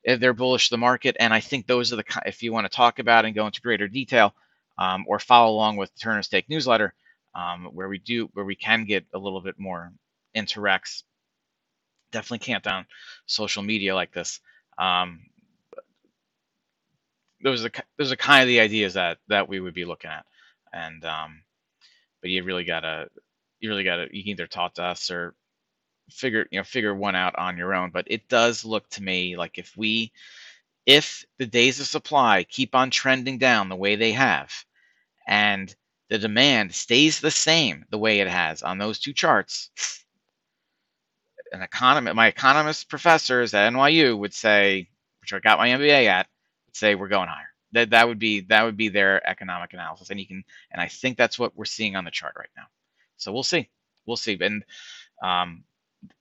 if 0.05 0.21
they're 0.21 0.33
bullish 0.33 0.69
the 0.69 0.77
market. 0.77 1.17
And 1.19 1.33
I 1.33 1.41
think 1.41 1.67
those 1.67 1.91
are 1.91 1.97
the 1.97 2.05
if 2.25 2.43
you 2.43 2.53
want 2.53 2.65
to 2.65 2.73
talk 2.73 2.99
about 2.99 3.25
and 3.25 3.35
go 3.35 3.45
into 3.45 3.61
greater 3.61 3.89
detail 3.89 4.33
um, 4.77 5.03
or 5.05 5.19
follow 5.19 5.51
along 5.51 5.75
with 5.75 5.93
the 5.93 5.99
Turner's 5.99 6.29
Take 6.29 6.49
newsletter 6.49 6.93
um, 7.35 7.65
where 7.73 7.89
we 7.89 7.97
do 7.97 8.29
where 8.31 8.45
we 8.45 8.55
can 8.55 8.85
get 8.85 9.05
a 9.13 9.19
little 9.19 9.41
bit 9.41 9.59
more 9.59 9.91
interacts. 10.33 11.03
Definitely 12.11 12.45
can't 12.45 12.65
on 12.67 12.85
social 13.25 13.63
media 13.63 13.93
like 13.95 14.13
this. 14.13 14.39
Um, 14.77 15.25
those 17.43 17.65
are 17.65 17.71
those 17.97 18.13
are 18.13 18.15
kind 18.15 18.43
of 18.43 18.47
the 18.47 18.61
ideas 18.61 18.93
that 18.93 19.17
that 19.27 19.49
we 19.49 19.59
would 19.59 19.73
be 19.73 19.83
looking 19.83 20.09
at, 20.09 20.25
and 20.73 21.03
um, 21.05 21.43
but 22.21 22.29
you 22.29 22.43
really 22.43 22.63
gotta 22.63 23.09
you 23.59 23.69
really 23.69 23.83
gotta 23.83 24.07
you 24.11 24.23
can 24.23 24.31
either 24.31 24.47
talk 24.47 24.75
to 24.75 24.83
us 24.83 25.11
or 25.11 25.35
figure 26.09 26.47
you 26.51 26.59
know 26.59 26.63
figure 26.63 26.95
one 26.95 27.15
out 27.15 27.37
on 27.37 27.57
your 27.57 27.73
own. 27.73 27.91
But 27.91 28.05
it 28.07 28.27
does 28.27 28.65
look 28.65 28.87
to 28.91 29.03
me 29.03 29.37
like 29.37 29.57
if 29.57 29.75
we 29.77 30.11
if 30.85 31.25
the 31.37 31.45
days 31.45 31.79
of 31.79 31.87
supply 31.87 32.43
keep 32.43 32.75
on 32.75 32.89
trending 32.89 33.37
down 33.37 33.69
the 33.69 33.75
way 33.75 33.95
they 33.95 34.13
have, 34.13 34.53
and 35.27 35.73
the 36.09 36.17
demand 36.17 36.73
stays 36.73 37.19
the 37.19 37.31
same 37.31 37.85
the 37.89 37.97
way 37.97 38.19
it 38.19 38.29
has 38.29 38.63
on 38.63 38.77
those 38.77 38.99
two 38.99 39.13
charts, 39.13 39.69
an 41.51 41.61
economist, 41.61 42.15
my 42.15 42.27
economist 42.27 42.89
professors 42.89 43.53
at 43.53 43.71
NYU 43.71 44.17
would 44.17 44.33
say, 44.33 44.89
which 45.21 45.33
I 45.33 45.39
got 45.39 45.59
my 45.59 45.69
MBA 45.69 46.05
at, 46.05 46.27
would 46.67 46.75
say 46.75 46.95
we're 46.95 47.07
going 47.07 47.29
higher. 47.29 47.46
That 47.73 47.91
that 47.91 48.07
would 48.07 48.19
be 48.19 48.41
that 48.41 48.63
would 48.63 48.77
be 48.77 48.89
their 48.89 49.27
economic 49.27 49.73
analysis, 49.73 50.09
and 50.09 50.19
you 50.19 50.27
can, 50.27 50.43
and 50.71 50.81
I 50.81 50.87
think 50.87 51.17
that's 51.17 51.37
what 51.39 51.55
we're 51.55 51.65
seeing 51.65 51.95
on 51.95 52.05
the 52.05 52.11
chart 52.11 52.35
right 52.37 52.49
now. 52.57 52.65
So 53.17 53.33
we'll 53.33 53.43
see, 53.43 53.69
we'll 54.05 54.17
see. 54.17 54.37
And 54.41 54.63
um, 55.23 55.63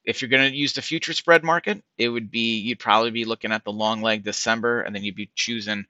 if 0.04 0.22
you're 0.22 0.28
going 0.30 0.50
to 0.50 0.56
use 0.56 0.72
the 0.72 0.82
future 0.82 1.12
spread 1.12 1.44
market, 1.44 1.82
it 1.98 2.08
would 2.08 2.30
be 2.30 2.58
you'd 2.58 2.80
probably 2.80 3.10
be 3.10 3.24
looking 3.24 3.52
at 3.52 3.64
the 3.64 3.72
long 3.72 4.02
leg 4.02 4.24
December, 4.24 4.82
and 4.82 4.94
then 4.94 5.04
you'd 5.04 5.16
be 5.16 5.30
choosing 5.34 5.84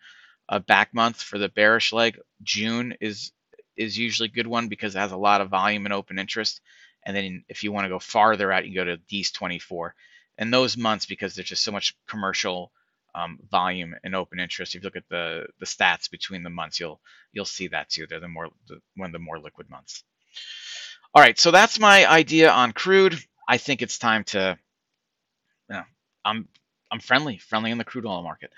a 0.49 0.61
back 0.61 0.95
month 0.95 1.23
for 1.23 1.39
the 1.39 1.49
bearish 1.49 1.93
leg. 1.93 2.19
June 2.43 2.95
is 3.01 3.33
is 3.77 3.99
usually 3.99 4.29
a 4.29 4.33
good 4.33 4.47
one 4.47 4.69
because 4.69 4.95
it 4.95 4.99
has 4.99 5.13
a 5.13 5.17
lot 5.17 5.41
of 5.41 5.51
volume 5.51 5.87
and 5.87 5.93
open 5.93 6.19
interest. 6.19 6.61
And 7.05 7.17
then 7.17 7.45
if 7.49 7.63
you 7.63 7.73
want 7.73 7.85
to 7.85 7.91
go 7.91 7.99
farther 7.99 8.51
out, 8.53 8.67
you 8.67 8.75
go 8.75 8.85
to 8.85 8.99
these 9.09 9.31
24. 9.31 9.95
And 10.39 10.53
those 10.53 10.77
months, 10.77 11.07
because 11.07 11.35
there's 11.35 11.49
just 11.49 11.65
so 11.65 11.73
much 11.73 11.97
commercial 12.09 12.73
um, 13.17 13.39
volume 13.51 13.95
and 14.05 14.15
open 14.15 14.39
interest, 14.39 14.75
if 14.75 14.83
you 14.83 14.87
look 14.87 14.97
at 14.97 15.09
the 15.09 15.47
the 15.59 15.67
stats 15.67 16.11
between 16.11 16.43
the 16.43 16.51
months, 16.51 16.79
you'll 16.79 17.01
you'll 17.33 17.47
see 17.47 17.69
that 17.69 17.89
too. 17.89 18.07
They're 18.07 18.21
the 18.21 18.29
more 18.29 18.51
the, 18.69 18.81
one 18.95 19.09
of 19.09 19.13
the 19.13 19.19
more 19.19 19.39
liquid 19.39 19.71
months. 19.71 20.05
All 21.15 21.23
right, 21.23 21.39
so 21.39 21.51
that's 21.51 21.81
my 21.81 22.09
idea 22.09 22.51
on 22.51 22.73
crude. 22.73 23.19
I 23.49 23.57
think 23.57 23.81
it's 23.81 23.99
time 23.99 24.25
to, 24.25 24.59
you 25.71 25.77
know, 25.77 25.83
I'm 26.25 26.49
I'm 26.93 27.01
friendly, 27.01 27.39
friendly 27.39 27.71
in 27.71 27.79
the 27.79 27.85
crude 27.85 28.07
oil 28.07 28.23
market. 28.23 28.51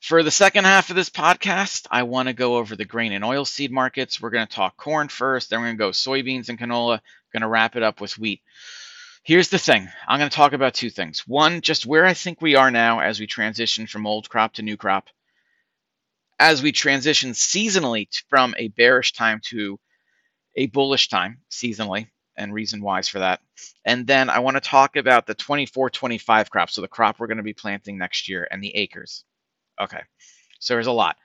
For 0.00 0.22
the 0.22 0.30
second 0.30 0.64
half 0.64 0.90
of 0.90 0.96
this 0.96 1.10
podcast, 1.10 1.86
I 1.90 2.02
want 2.04 2.28
to 2.28 2.34
go 2.34 2.56
over 2.56 2.76
the 2.76 2.84
grain 2.84 3.12
and 3.12 3.24
oilseed 3.24 3.70
markets. 3.70 4.20
We're 4.20 4.30
going 4.30 4.46
to 4.46 4.54
talk 4.54 4.76
corn 4.76 5.08
first, 5.08 5.50
then 5.50 5.60
we're 5.60 5.66
going 5.66 5.78
to 5.78 5.84
go 5.84 5.90
soybeans 5.90 6.50
and 6.50 6.58
canola, 6.58 7.00
going 7.32 7.40
to 7.40 7.48
wrap 7.48 7.74
it 7.74 7.82
up 7.82 8.00
with 8.00 8.16
wheat. 8.18 8.42
Here's 9.24 9.48
the 9.48 9.58
thing. 9.58 9.88
I'm 10.06 10.18
going 10.18 10.28
to 10.28 10.36
talk 10.36 10.52
about 10.52 10.74
two 10.74 10.90
things. 10.90 11.26
One, 11.26 11.62
just 11.62 11.86
where 11.86 12.04
I 12.04 12.12
think 12.12 12.42
we 12.42 12.56
are 12.56 12.70
now 12.70 13.00
as 13.00 13.18
we 13.18 13.26
transition 13.26 13.86
from 13.86 14.06
old 14.06 14.28
crop 14.28 14.52
to 14.54 14.62
new 14.62 14.76
crop. 14.76 15.08
As 16.38 16.62
we 16.62 16.72
transition 16.72 17.30
seasonally 17.30 18.08
from 18.28 18.54
a 18.58 18.68
bearish 18.68 19.14
time 19.14 19.40
to 19.46 19.80
a 20.56 20.66
bullish 20.66 21.08
time 21.08 21.38
seasonally, 21.50 22.08
and 22.36 22.52
reason 22.52 22.82
whys 22.82 23.08
for 23.08 23.20
that. 23.20 23.40
And 23.84 24.06
then 24.06 24.28
I 24.28 24.40
want 24.40 24.56
to 24.56 24.60
talk 24.60 24.96
about 24.96 25.26
the 25.26 25.34
24 25.34 25.88
25 25.88 26.50
crop. 26.50 26.68
So 26.68 26.82
the 26.82 26.88
crop 26.88 27.18
we're 27.18 27.26
going 27.26 27.38
to 27.38 27.42
be 27.42 27.54
planting 27.54 27.96
next 27.96 28.28
year 28.28 28.46
and 28.50 28.62
the 28.62 28.76
acres. 28.76 29.24
Okay. 29.80 30.00
So 30.58 30.74
there's 30.74 30.86
a 30.86 30.92
lot. 30.92 31.16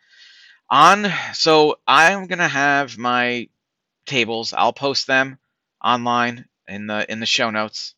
On 0.69 1.11
so 1.33 1.79
I'm 1.87 2.27
going 2.27 2.39
to 2.39 2.47
have 2.47 2.97
my 2.97 3.49
tables. 4.05 4.53
I'll 4.53 4.73
post 4.73 5.07
them 5.07 5.37
online 5.83 6.45
in 6.69 6.87
the 6.87 7.11
in 7.11 7.19
the 7.19 7.25
show 7.25 7.49
notes. 7.49 7.95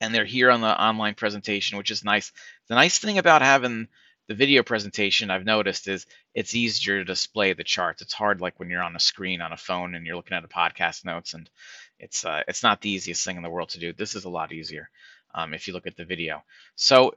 And 0.00 0.14
they're 0.14 0.24
here 0.24 0.50
on 0.50 0.62
the 0.62 0.82
online 0.82 1.14
presentation, 1.14 1.76
which 1.76 1.90
is 1.90 2.04
nice. 2.04 2.32
The 2.68 2.74
nice 2.74 2.98
thing 2.98 3.18
about 3.18 3.42
having 3.42 3.88
the 4.28 4.34
video 4.34 4.62
presentation 4.62 5.30
I've 5.30 5.44
noticed 5.44 5.88
is 5.88 6.06
it's 6.34 6.54
easier 6.54 6.98
to 6.98 7.04
display 7.04 7.52
the 7.52 7.64
charts. 7.64 8.00
It's 8.00 8.14
hard 8.14 8.40
like 8.40 8.58
when 8.58 8.70
you're 8.70 8.82
on 8.82 8.96
a 8.96 9.00
screen 9.00 9.40
on 9.40 9.52
a 9.52 9.56
phone 9.56 9.94
and 9.94 10.06
you're 10.06 10.16
looking 10.16 10.36
at 10.36 10.44
a 10.44 10.48
podcast 10.48 11.04
notes 11.04 11.34
and 11.34 11.50
it's 11.98 12.24
uh, 12.24 12.42
it's 12.48 12.62
not 12.62 12.80
the 12.80 12.90
easiest 12.90 13.24
thing 13.24 13.36
in 13.36 13.42
the 13.42 13.50
world 13.50 13.70
to 13.70 13.80
do. 13.80 13.92
This 13.92 14.14
is 14.14 14.24
a 14.24 14.30
lot 14.30 14.52
easier 14.52 14.88
um, 15.34 15.52
if 15.52 15.66
you 15.66 15.74
look 15.74 15.86
at 15.86 15.96
the 15.96 16.04
video. 16.04 16.42
So 16.76 17.14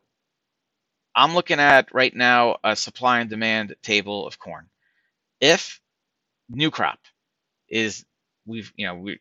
I'm 1.15 1.35
looking 1.35 1.59
at 1.59 1.93
right 1.93 2.13
now 2.13 2.57
a 2.63 2.75
supply 2.75 3.19
and 3.19 3.29
demand 3.29 3.75
table 3.81 4.25
of 4.25 4.39
corn. 4.39 4.69
If 5.39 5.79
new 6.50 6.71
crop 6.71 7.00
is 7.69 8.05
we've 8.45 8.73
you 8.75 8.88
know 8.88 8.95
we 8.95 9.19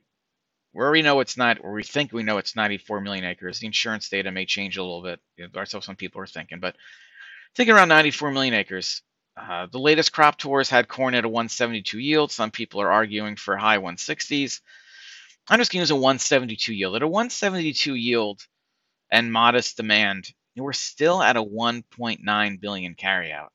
where 0.72 0.90
we 0.90 1.02
know 1.02 1.20
it's 1.20 1.36
not, 1.36 1.62
where 1.62 1.72
we 1.72 1.82
think 1.82 2.12
we 2.12 2.22
know 2.22 2.38
it's 2.38 2.56
94 2.56 3.00
million 3.00 3.24
acres. 3.24 3.58
The 3.58 3.66
insurance 3.66 4.08
data 4.08 4.30
may 4.30 4.46
change 4.46 4.76
a 4.76 4.82
little 4.82 5.02
bit. 5.02 5.20
That's 5.52 5.74
what 5.74 5.84
some 5.84 5.96
people 5.96 6.20
are 6.20 6.26
thinking, 6.26 6.60
but 6.60 6.76
thinking 7.54 7.74
around 7.74 7.88
94 7.88 8.32
million 8.32 8.54
acres. 8.54 9.02
Uh, 9.36 9.66
the 9.70 9.78
latest 9.78 10.12
crop 10.12 10.36
tours 10.36 10.68
had 10.68 10.88
corn 10.88 11.14
at 11.14 11.24
a 11.24 11.28
172 11.28 11.98
yield. 11.98 12.30
Some 12.30 12.50
people 12.50 12.82
are 12.82 12.92
arguing 12.92 13.36
for 13.36 13.56
high 13.56 13.78
160s. 13.78 14.60
I'm 15.48 15.58
just 15.58 15.72
going 15.72 15.80
to 15.80 15.82
use 15.84 15.90
a 15.90 15.96
172 15.96 16.72
yield. 16.74 16.96
At 16.96 17.02
a 17.02 17.08
172 17.08 17.94
yield 17.94 18.42
and 19.10 19.32
modest 19.32 19.76
demand, 19.76 20.32
we're 20.56 20.72
still 20.72 21.22
at 21.22 21.36
a 21.36 21.42
1.9 21.42 22.60
billion 22.60 22.94
carryout 22.94 23.48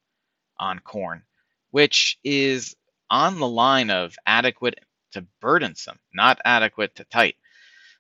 on 0.59 0.79
corn, 0.79 1.23
which 1.71 2.17
is 2.23 2.75
on 3.09 3.39
the 3.39 3.47
line 3.47 3.89
of 3.91 4.15
adequate 4.25 4.79
to 5.17 5.27
burdensome, 5.41 5.99
not 6.13 6.39
adequate 6.45 6.95
to 6.95 7.03
tight. 7.03 7.35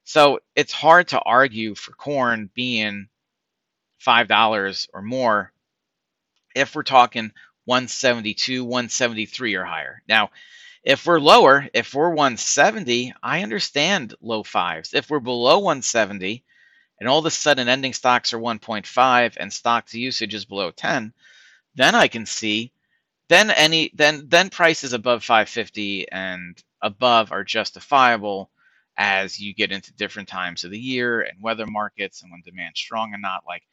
So 0.03 0.39
it's 0.55 0.73
hard 0.73 1.09
to 1.09 1.19
argue 1.19 1.75
for 1.75 1.91
corn 1.91 2.49
being 2.55 3.09
$5 4.05 4.87
or 4.93 5.01
more 5.01 5.51
if 6.55 6.75
we're 6.75 6.83
talking 6.83 7.31
172, 7.65 8.63
173 8.63 9.55
or 9.55 9.65
higher. 9.65 10.01
Now, 10.07 10.31
if 10.83 11.05
we're 11.05 11.19
lower, 11.19 11.67
if 11.73 11.93
we're 11.93 12.09
170, 12.09 13.13
I 13.21 13.43
understand 13.43 14.15
low 14.21 14.43
fives. 14.43 14.93
If 14.93 15.09
we're 15.09 15.19
below 15.19 15.59
170 15.59 16.43
and 16.99 17.09
all 17.09 17.19
of 17.19 17.25
a 17.25 17.31
sudden 17.31 17.67
ending 17.67 17.91
stocks 17.93 18.33
are 18.33 18.39
1.5 18.39 19.37
and 19.37 19.51
stock 19.51 19.87
to 19.87 19.99
usage 19.99 20.33
is 20.33 20.45
below 20.45 20.71
10, 20.71 21.11
then 21.75 21.93
I 21.93 22.07
can 22.07 22.25
see 22.25 22.71
then 23.29 23.49
any 23.51 23.91
then 23.93 24.25
then 24.29 24.49
prices 24.49 24.93
above 24.93 25.23
550 25.23 26.09
and 26.09 26.61
above 26.81 27.31
are 27.31 27.43
justifiable 27.43 28.49
as 28.97 29.39
you 29.39 29.53
get 29.53 29.71
into 29.71 29.93
different 29.93 30.29
times 30.29 30.63
of 30.63 30.71
the 30.71 30.79
year 30.79 31.21
and 31.21 31.41
weather 31.41 31.67
markets 31.67 32.21
and 32.21 32.31
when 32.31 32.41
demand's 32.45 32.79
strong 32.79 33.13
and 33.13 33.21
not 33.21 33.43
like 33.47 33.63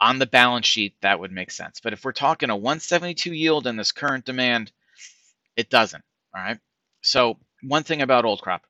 on 0.00 0.18
the 0.18 0.26
balance 0.26 0.66
sheet 0.66 0.94
that 1.02 1.20
would 1.20 1.32
make 1.32 1.50
sense. 1.50 1.80
But 1.82 1.92
if 1.92 2.04
we're 2.04 2.12
talking 2.12 2.50
a 2.50 2.56
172 2.56 3.32
yield 3.32 3.66
in 3.66 3.76
this 3.76 3.92
current 3.92 4.24
demand 4.24 4.72
it 5.56 5.70
doesn't 5.70 6.04
all 6.34 6.42
right? 6.42 6.58
So 7.02 7.38
one 7.62 7.84
thing 7.84 8.02
about 8.02 8.24
old 8.24 8.42
crop 8.42 8.62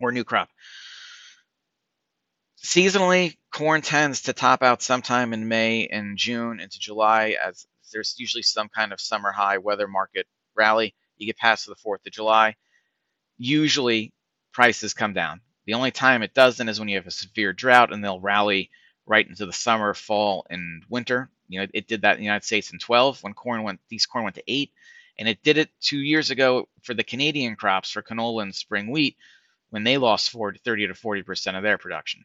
or 0.00 0.12
new 0.12 0.24
crop. 0.24 0.48
Seasonally 2.62 3.36
corn 3.52 3.80
tends 3.80 4.22
to 4.22 4.32
top 4.32 4.62
out 4.62 4.82
sometime 4.82 5.32
in 5.32 5.48
may 5.48 5.86
and 5.86 6.18
june 6.18 6.60
into 6.60 6.78
july 6.78 7.36
as 7.42 7.66
there's 7.92 8.14
usually 8.18 8.42
some 8.42 8.68
kind 8.68 8.92
of 8.92 9.00
summer 9.00 9.32
high 9.32 9.58
weather 9.58 9.88
market 9.88 10.26
rally 10.54 10.94
you 11.16 11.26
get 11.26 11.38
past 11.38 11.66
the 11.66 11.74
4th 11.74 12.06
of 12.06 12.12
July, 12.12 12.56
usually 13.38 14.12
prices 14.52 14.94
come 14.94 15.12
down. 15.12 15.40
The 15.66 15.74
only 15.74 15.90
time 15.90 16.22
it 16.22 16.34
doesn't 16.34 16.68
is 16.68 16.78
when 16.78 16.88
you 16.88 16.96
have 16.96 17.06
a 17.06 17.10
severe 17.10 17.52
drought 17.52 17.92
and 17.92 18.02
they'll 18.02 18.20
rally 18.20 18.70
right 19.06 19.26
into 19.26 19.46
the 19.46 19.52
summer, 19.52 19.94
fall, 19.94 20.46
and 20.50 20.84
winter. 20.88 21.30
You 21.48 21.60
know, 21.60 21.66
it 21.72 21.86
did 21.86 22.02
that 22.02 22.12
in 22.12 22.18
the 22.18 22.24
United 22.24 22.44
States 22.44 22.72
in 22.72 22.78
12 22.78 23.22
when 23.22 23.34
corn 23.34 23.62
went, 23.62 23.80
these 23.88 24.06
corn 24.06 24.24
went 24.24 24.36
to 24.36 24.44
eight. 24.46 24.72
And 25.18 25.28
it 25.28 25.42
did 25.42 25.56
it 25.56 25.70
two 25.80 25.98
years 25.98 26.30
ago 26.30 26.68
for 26.82 26.92
the 26.92 27.04
Canadian 27.04 27.56
crops 27.56 27.90
for 27.90 28.02
canola 28.02 28.42
and 28.42 28.54
spring 28.54 28.90
wheat 28.90 29.16
when 29.70 29.82
they 29.82 29.96
lost 29.96 30.30
40, 30.30 30.60
30 30.64 30.88
to 30.88 30.94
40% 30.94 31.56
of 31.56 31.62
their 31.62 31.78
production. 31.78 32.24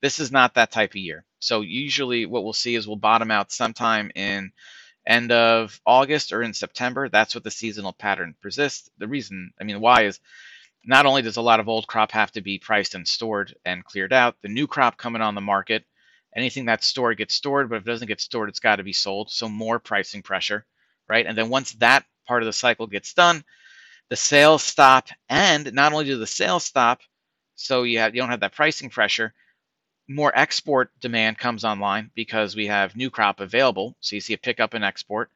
This 0.00 0.18
is 0.18 0.32
not 0.32 0.54
that 0.54 0.70
type 0.70 0.90
of 0.90 0.96
year. 0.96 1.24
So 1.38 1.60
usually 1.60 2.26
what 2.26 2.44
we'll 2.44 2.52
see 2.52 2.74
is 2.74 2.86
we'll 2.86 2.96
bottom 2.96 3.30
out 3.30 3.52
sometime 3.52 4.10
in 4.14 4.52
end 5.06 5.32
of 5.32 5.80
August 5.84 6.32
or 6.32 6.42
in 6.42 6.54
September. 6.54 7.08
That's 7.08 7.34
what 7.34 7.44
the 7.44 7.50
seasonal 7.50 7.92
pattern 7.92 8.34
persists. 8.40 8.90
The 8.98 9.08
reason, 9.08 9.52
I 9.60 9.64
mean, 9.64 9.80
why 9.80 10.04
is 10.04 10.20
not 10.84 11.06
only 11.06 11.22
does 11.22 11.36
a 11.36 11.42
lot 11.42 11.60
of 11.60 11.68
old 11.68 11.86
crop 11.86 12.12
have 12.12 12.32
to 12.32 12.40
be 12.40 12.58
priced 12.58 12.94
and 12.94 13.06
stored 13.06 13.54
and 13.64 13.84
cleared 13.84 14.12
out, 14.12 14.36
the 14.42 14.48
new 14.48 14.66
crop 14.66 14.96
coming 14.96 15.22
on 15.22 15.34
the 15.34 15.40
market, 15.40 15.84
anything 16.36 16.64
that's 16.64 16.86
stored 16.86 17.18
gets 17.18 17.34
stored, 17.34 17.68
but 17.68 17.76
if 17.76 17.82
it 17.82 17.90
doesn't 17.90 18.08
get 18.08 18.20
stored, 18.20 18.48
it's 18.48 18.60
got 18.60 18.76
to 18.76 18.82
be 18.82 18.92
sold. 18.92 19.30
So 19.30 19.48
more 19.48 19.78
pricing 19.78 20.22
pressure, 20.22 20.66
right? 21.08 21.26
And 21.26 21.36
then 21.36 21.48
once 21.48 21.72
that 21.74 22.04
part 22.26 22.42
of 22.42 22.46
the 22.46 22.52
cycle 22.52 22.86
gets 22.86 23.14
done, 23.14 23.44
the 24.10 24.16
sales 24.16 24.62
stop, 24.62 25.08
and 25.28 25.72
not 25.72 25.92
only 25.92 26.04
do 26.04 26.18
the 26.18 26.26
sales 26.26 26.64
stop, 26.64 27.00
so 27.56 27.84
you 27.84 27.98
have 28.00 28.14
you 28.14 28.20
don't 28.20 28.30
have 28.30 28.40
that 28.40 28.54
pricing 28.54 28.90
pressure, 28.90 29.32
more 30.08 30.32
export 30.36 30.90
demand 31.00 31.38
comes 31.38 31.64
online 31.64 32.10
because 32.14 32.54
we 32.54 32.66
have 32.66 32.96
new 32.96 33.10
crop 33.10 33.40
available. 33.40 33.96
So 34.00 34.16
you 34.16 34.20
see 34.20 34.34
a 34.34 34.38
pickup 34.38 34.74
in 34.74 34.82
export. 34.82 35.30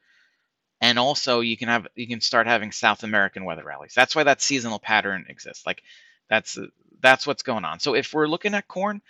And 0.81 0.99
also 0.99 1.41
you 1.41 1.57
can 1.57 1.69
have 1.69 1.89
you 1.97 2.07
can 2.07 2.21
start 2.21 2.47
having 2.47 2.71
South 2.71 3.03
American 3.03 3.45
weather 3.45 3.65
rallies. 3.65 3.95
That's 3.95 4.15
why 4.15 4.25
that 4.25 4.41
seasonal 4.41 4.79
pattern 4.79 5.27
exists. 5.29 5.67
Like 5.67 5.83
that's 6.29 6.59
that's 7.01 7.27
what's 7.27 7.43
going 7.43 7.65
on. 7.65 7.81
So 7.81 7.95
if 7.95 8.13
we're 8.13 8.29
looking 8.29 8.55
at 8.55 8.69
corn, 8.69 9.01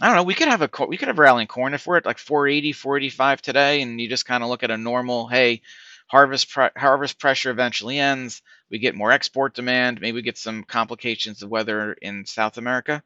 I 0.00 0.06
don't 0.06 0.16
know, 0.16 0.24
we 0.24 0.34
could 0.34 0.48
have 0.48 0.62
a 0.62 0.70
we 0.86 0.98
could 0.98 1.08
have 1.08 1.18
a 1.18 1.22
rally 1.22 1.42
in 1.42 1.48
corn 1.48 1.72
if 1.72 1.86
we're 1.86 1.96
at 1.96 2.04
like 2.04 2.18
480, 2.18 2.72
485 2.72 3.40
today 3.40 3.82
and 3.82 4.00
you 4.00 4.08
just 4.08 4.26
kind 4.26 4.42
of 4.42 4.50
look 4.50 4.62
at 4.62 4.70
a 4.70 4.76
normal, 4.76 5.26
hey, 5.26 5.62
harvest 6.06 6.50
pre- 6.50 6.68
harvest 6.76 7.18
pressure 7.18 7.50
eventually 7.50 7.98
ends, 7.98 8.42
we 8.70 8.78
get 8.78 8.94
more 8.94 9.12
export 9.12 9.54
demand, 9.54 10.02
maybe 10.02 10.16
we 10.16 10.22
get 10.22 10.36
some 10.36 10.64
complications 10.64 11.42
of 11.42 11.50
weather 11.50 11.94
in 11.94 12.26
South 12.26 12.58
America 12.58 13.02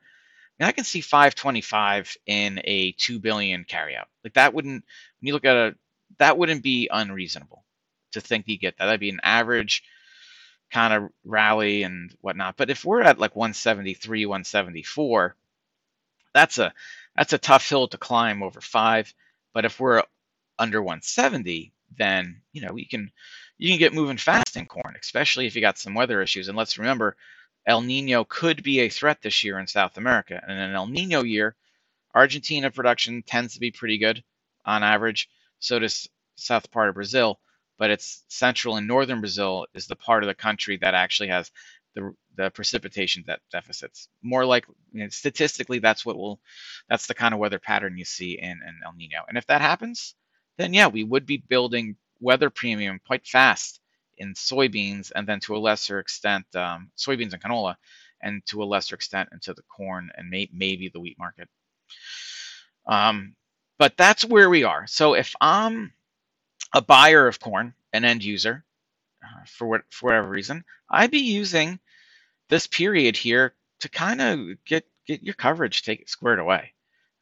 and 0.58 0.66
I 0.66 0.72
can 0.72 0.84
see 0.84 1.00
525 1.00 2.16
in 2.26 2.60
a 2.64 2.92
2 2.92 3.18
billion 3.18 3.64
carryout. 3.64 4.06
Like 4.22 4.34
that 4.34 4.54
wouldn't, 4.54 4.84
when 5.20 5.26
you 5.26 5.32
look 5.32 5.44
at 5.44 5.56
a, 5.56 5.74
that 6.18 6.38
wouldn't 6.38 6.62
be 6.62 6.88
unreasonable 6.92 7.64
to 8.12 8.20
think 8.20 8.46
you 8.46 8.58
get 8.58 8.78
that. 8.78 8.86
That'd 8.86 9.00
be 9.00 9.10
an 9.10 9.20
average 9.22 9.82
kind 10.70 10.92
of 10.92 11.10
rally 11.24 11.82
and 11.82 12.14
whatnot. 12.20 12.56
But 12.56 12.70
if 12.70 12.84
we're 12.84 13.02
at 13.02 13.18
like 13.18 13.36
173, 13.36 14.26
174, 14.26 15.36
that's 16.32 16.58
a 16.58 16.72
that's 17.16 17.32
a 17.32 17.38
tough 17.38 17.68
hill 17.68 17.88
to 17.88 17.98
climb 17.98 18.42
over 18.42 18.60
five. 18.60 19.14
But 19.52 19.64
if 19.64 19.78
we're 19.78 20.02
under 20.58 20.82
170, 20.82 21.72
then 21.96 22.40
you 22.52 22.62
know 22.62 22.76
you 22.76 22.88
can 22.88 23.10
you 23.56 23.70
can 23.70 23.78
get 23.78 23.94
moving 23.94 24.16
fast 24.16 24.56
in 24.56 24.66
corn, 24.66 24.96
especially 25.00 25.46
if 25.46 25.54
you 25.54 25.60
got 25.60 25.78
some 25.78 25.94
weather 25.94 26.20
issues. 26.20 26.48
And 26.48 26.56
let's 26.58 26.78
remember, 26.78 27.16
El 27.66 27.82
Nino 27.82 28.24
could 28.24 28.62
be 28.62 28.80
a 28.80 28.88
threat 28.88 29.22
this 29.22 29.44
year 29.44 29.58
in 29.58 29.66
South 29.66 29.96
America. 29.96 30.40
And 30.42 30.52
in 30.52 30.58
an 30.58 30.74
El 30.74 30.86
Nino 30.86 31.22
year, 31.22 31.56
Argentina 32.14 32.70
production 32.70 33.22
tends 33.22 33.54
to 33.54 33.60
be 33.60 33.70
pretty 33.70 33.98
good 33.98 34.22
on 34.64 34.82
average. 34.82 35.28
So 35.60 35.78
does 35.78 36.08
south 36.36 36.70
part 36.70 36.88
of 36.88 36.94
Brazil, 36.94 37.40
but 37.78 37.90
it's 37.90 38.24
central 38.28 38.76
and 38.76 38.86
northern 38.86 39.20
Brazil 39.20 39.66
is 39.74 39.86
the 39.86 39.96
part 39.96 40.22
of 40.22 40.28
the 40.28 40.34
country 40.34 40.76
that 40.78 40.94
actually 40.94 41.28
has 41.30 41.50
the 41.94 42.14
the 42.36 42.50
precipitation 42.50 43.22
de- 43.26 43.38
deficits. 43.52 44.08
More 44.22 44.44
like 44.44 44.66
you 44.92 45.02
know, 45.04 45.08
statistically, 45.08 45.78
that's 45.78 46.04
what 46.04 46.16
will 46.16 46.40
that's 46.88 47.06
the 47.06 47.14
kind 47.14 47.34
of 47.34 47.40
weather 47.40 47.58
pattern 47.60 47.96
you 47.96 48.04
see 48.04 48.38
in, 48.38 48.50
in 48.66 48.80
El 48.84 48.94
Nino. 48.94 49.24
And 49.28 49.38
if 49.38 49.46
that 49.46 49.60
happens, 49.60 50.14
then 50.58 50.74
yeah, 50.74 50.88
we 50.88 51.04
would 51.04 51.26
be 51.26 51.38
building 51.38 51.96
weather 52.20 52.50
premium 52.50 53.00
quite 53.06 53.26
fast 53.26 53.80
in 54.18 54.34
soybeans, 54.34 55.12
and 55.14 55.26
then 55.26 55.40
to 55.40 55.56
a 55.56 55.58
lesser 55.58 55.98
extent, 55.98 56.46
um, 56.54 56.90
soybeans 56.96 57.32
and 57.32 57.42
canola, 57.42 57.76
and 58.22 58.44
to 58.46 58.62
a 58.62 58.64
lesser 58.64 58.94
extent 58.94 59.28
into 59.32 59.54
the 59.54 59.62
corn 59.62 60.10
and 60.16 60.30
may, 60.30 60.48
maybe 60.52 60.88
the 60.88 61.00
wheat 61.00 61.18
market. 61.18 61.48
Um, 62.86 63.34
but 63.78 63.96
that's 63.96 64.24
where 64.24 64.48
we 64.50 64.64
are. 64.64 64.86
So 64.86 65.14
if 65.14 65.34
I'm 65.40 65.92
a 66.72 66.82
buyer 66.82 67.26
of 67.26 67.40
corn, 67.40 67.74
an 67.92 68.04
end 68.04 68.24
user, 68.24 68.64
uh, 69.22 69.44
for 69.46 69.66
what 69.66 69.82
for 69.90 70.06
whatever 70.06 70.28
reason, 70.28 70.64
I'd 70.90 71.10
be 71.10 71.20
using 71.20 71.80
this 72.48 72.66
period 72.66 73.16
here 73.16 73.54
to 73.80 73.88
kind 73.88 74.20
of 74.20 74.64
get 74.64 74.86
get 75.06 75.22
your 75.22 75.34
coverage 75.34 75.82
take 75.82 76.00
it 76.02 76.08
squared 76.10 76.38
away 76.38 76.72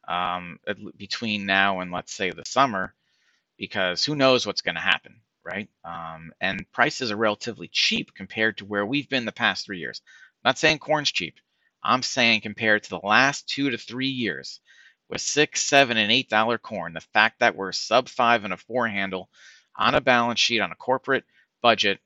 um, 0.07 0.59
between 0.97 1.45
now 1.45 1.79
and 1.79 1.91
let's 1.91 2.13
say 2.13 2.31
the 2.31 2.45
summer, 2.45 2.93
because 3.57 4.03
who 4.03 4.15
knows 4.15 4.45
what's 4.45 4.61
going 4.61 4.75
to 4.75 4.81
happen, 4.81 5.21
right? 5.45 5.69
Um, 5.85 6.33
and 6.41 6.69
prices 6.71 7.11
are 7.11 7.17
relatively 7.17 7.69
cheap 7.71 8.13
compared 8.15 8.57
to 8.57 8.65
where 8.65 8.85
we've 8.85 9.09
been 9.09 9.25
the 9.25 9.31
past 9.31 9.65
three 9.65 9.79
years. 9.79 10.01
I'm 10.43 10.49
not 10.49 10.57
saying 10.57 10.79
corn's 10.79 11.11
cheap. 11.11 11.35
I'm 11.83 12.03
saying 12.03 12.41
compared 12.41 12.83
to 12.83 12.89
the 12.89 12.99
last 13.03 13.47
two 13.47 13.69
to 13.71 13.77
three 13.77 14.07
years, 14.07 14.61
with 15.09 15.21
six, 15.21 15.61
seven, 15.63 15.97
and 15.97 16.11
eight 16.11 16.29
dollar 16.29 16.57
corn, 16.57 16.93
the 16.93 17.01
fact 17.01 17.39
that 17.39 17.55
we're 17.55 17.71
sub 17.73 18.09
five 18.09 18.45
and 18.45 18.53
a 18.53 18.57
four 18.57 18.87
handle 18.87 19.29
on 19.77 19.95
a 19.95 20.01
balance 20.01 20.39
sheet 20.39 20.61
on 20.61 20.71
a 20.71 20.75
corporate 20.75 21.25
budget 21.61 21.99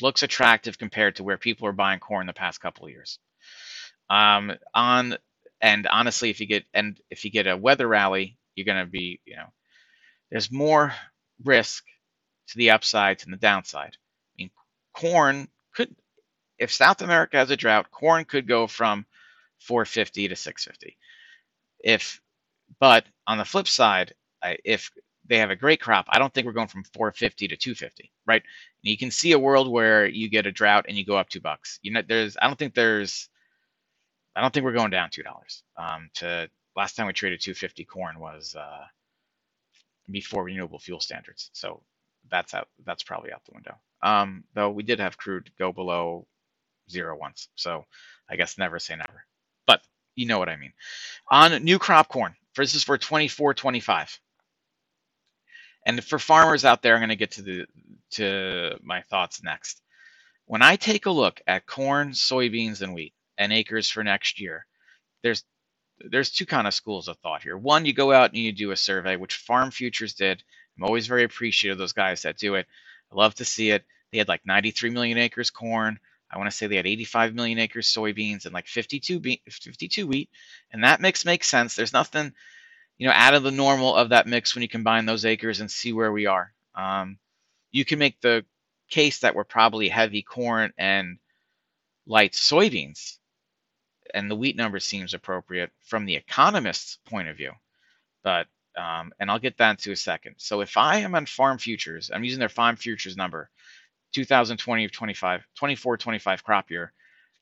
looks 0.00 0.22
attractive 0.22 0.78
compared 0.78 1.16
to 1.16 1.24
where 1.24 1.38
people 1.38 1.66
are 1.68 1.72
buying 1.72 2.00
corn 2.00 2.26
the 2.26 2.32
past 2.32 2.60
couple 2.60 2.86
of 2.86 2.92
years. 2.92 3.18
Um, 4.10 4.52
on 4.74 5.16
and 5.60 5.86
honestly, 5.88 6.30
if 6.30 6.40
you 6.40 6.46
get 6.46 6.64
and 6.74 6.98
if 7.10 7.24
you 7.24 7.30
get 7.30 7.46
a 7.46 7.56
weather 7.56 7.88
rally, 7.88 8.38
you're 8.54 8.66
going 8.66 8.84
to 8.84 8.90
be, 8.90 9.20
you 9.24 9.36
know, 9.36 9.52
there's 10.30 10.52
more 10.52 10.94
risk 11.44 11.84
to 12.48 12.58
the 12.58 12.70
upside 12.70 13.20
than 13.20 13.30
the 13.32 13.38
downside. 13.38 13.96
I 13.96 14.34
mean, 14.38 14.50
corn 14.94 15.48
could, 15.74 15.94
if 16.58 16.72
South 16.72 17.02
America 17.02 17.38
has 17.38 17.50
a 17.50 17.56
drought, 17.56 17.90
corn 17.90 18.24
could 18.24 18.48
go 18.48 18.66
from 18.66 19.06
450 19.60 20.28
to 20.28 20.36
650. 20.36 20.96
If, 21.80 22.20
but 22.80 23.06
on 23.26 23.38
the 23.38 23.46
flip 23.46 23.68
side, 23.68 24.14
if 24.64 24.90
they 25.26 25.38
have 25.38 25.50
a 25.50 25.56
great 25.56 25.80
crop, 25.80 26.06
I 26.10 26.18
don't 26.18 26.32
think 26.34 26.46
we're 26.46 26.52
going 26.54 26.68
from 26.68 26.84
450 26.94 27.48
to 27.48 27.56
250, 27.56 28.12
right? 28.26 28.42
And 28.42 28.90
you 28.90 28.98
can 28.98 29.10
see 29.10 29.32
a 29.32 29.38
world 29.38 29.70
where 29.70 30.06
you 30.06 30.30
get 30.30 30.46
a 30.46 30.52
drought 30.52 30.86
and 30.88 30.96
you 30.98 31.04
go 31.06 31.16
up 31.18 31.28
two 31.30 31.40
bucks. 31.40 31.80
You 31.82 31.92
know, 31.92 32.02
there's, 32.06 32.36
I 32.40 32.46
don't 32.48 32.58
think 32.58 32.74
there's 32.74 33.26
I 34.34 34.40
don't 34.40 34.52
think 34.52 34.64
we're 34.64 34.72
going 34.72 34.90
down 34.90 35.10
two 35.10 35.22
dollars. 35.22 35.62
Um, 35.76 36.10
to 36.14 36.48
last 36.76 36.96
time 36.96 37.06
we 37.06 37.12
traded 37.12 37.40
250 37.40 37.84
corn 37.84 38.18
was 38.18 38.54
uh, 38.58 38.84
before 40.10 40.44
renewable 40.44 40.78
fuel 40.78 41.00
standards, 41.00 41.50
so 41.54 41.82
that's 42.30 42.54
out. 42.54 42.68
That's 42.84 43.02
probably 43.02 43.32
out 43.32 43.44
the 43.46 43.54
window. 43.54 43.76
Um, 44.02 44.44
though 44.54 44.70
we 44.70 44.82
did 44.82 45.00
have 45.00 45.18
crude 45.18 45.50
go 45.58 45.72
below 45.72 46.26
zero 46.90 47.16
once, 47.18 47.48
so 47.56 47.84
I 48.30 48.36
guess 48.36 48.58
never 48.58 48.78
say 48.78 48.96
never. 48.96 49.24
But 49.66 49.80
you 50.14 50.26
know 50.26 50.38
what 50.38 50.48
I 50.48 50.56
mean. 50.56 50.72
On 51.30 51.64
new 51.64 51.78
crop 51.78 52.08
corn, 52.08 52.34
for 52.54 52.64
this 52.64 52.74
is 52.74 52.84
for 52.84 52.98
24, 52.98 53.54
25. 53.54 54.20
And 55.86 56.04
for 56.04 56.18
farmers 56.18 56.64
out 56.64 56.82
there, 56.82 56.94
I'm 56.94 57.00
going 57.00 57.08
to 57.10 57.16
get 57.16 57.32
to 57.32 57.42
the 57.42 57.66
to 58.12 58.78
my 58.82 59.02
thoughts 59.02 59.42
next. 59.42 59.80
When 60.46 60.62
I 60.62 60.76
take 60.76 61.06
a 61.06 61.10
look 61.10 61.40
at 61.46 61.66
corn, 61.66 62.10
soybeans, 62.10 62.82
and 62.82 62.94
wheat, 62.94 63.14
and 63.38 63.52
acres 63.52 63.88
for 63.88 64.04
next 64.04 64.40
year. 64.40 64.66
There's 65.22 65.44
there's 66.00 66.30
two 66.30 66.46
kind 66.46 66.66
of 66.66 66.74
schools 66.74 67.08
of 67.08 67.16
thought 67.18 67.42
here. 67.42 67.56
One, 67.56 67.86
you 67.86 67.92
go 67.92 68.12
out 68.12 68.30
and 68.30 68.38
you 68.38 68.52
do 68.52 68.70
a 68.72 68.76
survey, 68.76 69.16
which 69.16 69.36
Farm 69.36 69.70
Futures 69.70 70.14
did. 70.14 70.42
I'm 70.78 70.84
always 70.84 71.06
very 71.06 71.24
appreciative 71.24 71.74
of 71.74 71.78
those 71.78 71.92
guys 71.92 72.22
that 72.22 72.38
do 72.38 72.54
it. 72.54 72.66
I 73.12 73.16
love 73.16 73.34
to 73.36 73.44
see 73.44 73.70
it. 73.70 73.84
They 74.12 74.18
had 74.18 74.28
like 74.28 74.46
93 74.46 74.90
million 74.90 75.18
acres 75.18 75.50
corn. 75.50 75.98
I 76.30 76.38
want 76.38 76.50
to 76.50 76.56
say 76.56 76.66
they 76.66 76.76
had 76.76 76.86
85 76.86 77.34
million 77.34 77.58
acres 77.58 77.92
soybeans 77.92 78.44
and 78.44 78.54
like 78.54 78.66
52 78.66 79.20
be- 79.20 79.42
52 79.48 80.06
wheat, 80.06 80.30
and 80.72 80.84
that 80.84 81.00
mix 81.00 81.24
makes 81.24 81.48
sense. 81.48 81.74
There's 81.74 81.92
nothing, 81.92 82.32
you 82.98 83.06
know, 83.06 83.14
out 83.14 83.34
of 83.34 83.42
the 83.42 83.50
normal 83.50 83.96
of 83.96 84.10
that 84.10 84.26
mix 84.26 84.54
when 84.54 84.62
you 84.62 84.68
combine 84.68 85.06
those 85.06 85.24
acres 85.24 85.60
and 85.60 85.70
see 85.70 85.92
where 85.92 86.12
we 86.12 86.26
are. 86.26 86.52
Um, 86.74 87.18
you 87.72 87.84
can 87.84 87.98
make 87.98 88.20
the 88.20 88.44
case 88.90 89.20
that 89.20 89.34
we're 89.34 89.44
probably 89.44 89.88
heavy 89.88 90.22
corn 90.22 90.72
and 90.78 91.18
light 92.06 92.32
soybeans 92.32 93.18
and 94.14 94.30
the 94.30 94.36
wheat 94.36 94.56
number 94.56 94.80
seems 94.80 95.14
appropriate 95.14 95.70
from 95.84 96.04
the 96.06 96.16
economist's 96.16 96.98
point 97.06 97.28
of 97.28 97.36
view. 97.36 97.52
But 98.22 98.46
um, 98.78 99.12
and 99.18 99.30
I'll 99.30 99.38
get 99.38 99.58
that 99.58 99.70
into 99.72 99.92
a 99.92 99.96
second. 99.96 100.36
So 100.38 100.60
if 100.60 100.76
I 100.76 100.98
am 100.98 101.14
on 101.14 101.26
farm 101.26 101.58
futures, 101.58 102.10
I'm 102.12 102.24
using 102.24 102.38
their 102.38 102.48
farm 102.48 102.76
futures 102.76 103.16
number, 103.16 103.50
2020 104.14 104.84
of 104.84 104.92
25, 104.92 105.42
24, 105.56 105.96
25 105.98 106.44
crop 106.44 106.70
year, 106.70 106.92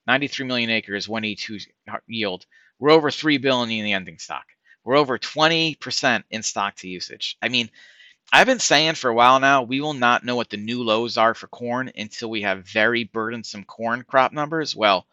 93 0.06 0.46
million 0.46 0.70
acres, 0.70 1.08
182 1.08 1.70
yield. 2.06 2.46
We're 2.78 2.90
over 2.90 3.10
3 3.10 3.38
billion 3.38 3.70
in 3.70 3.84
the 3.84 3.92
ending 3.92 4.18
stock. 4.18 4.46
We're 4.84 4.96
over 4.96 5.18
20% 5.18 6.24
in 6.30 6.42
stock 6.42 6.76
to 6.76 6.88
usage. 6.88 7.36
I 7.42 7.48
mean, 7.48 7.70
I've 8.32 8.46
been 8.46 8.58
saying 8.58 8.94
for 8.94 9.10
a 9.10 9.14
while 9.14 9.38
now, 9.40 9.62
we 9.62 9.80
will 9.80 9.94
not 9.94 10.24
know 10.24 10.36
what 10.36 10.50
the 10.50 10.56
new 10.56 10.82
lows 10.82 11.16
are 11.16 11.34
for 11.34 11.46
corn 11.46 11.90
until 11.96 12.30
we 12.30 12.42
have 12.42 12.66
very 12.66 13.04
burdensome 13.04 13.64
corn 13.64 14.02
crop 14.02 14.32
numbers. 14.32 14.74
Well, 14.74 15.06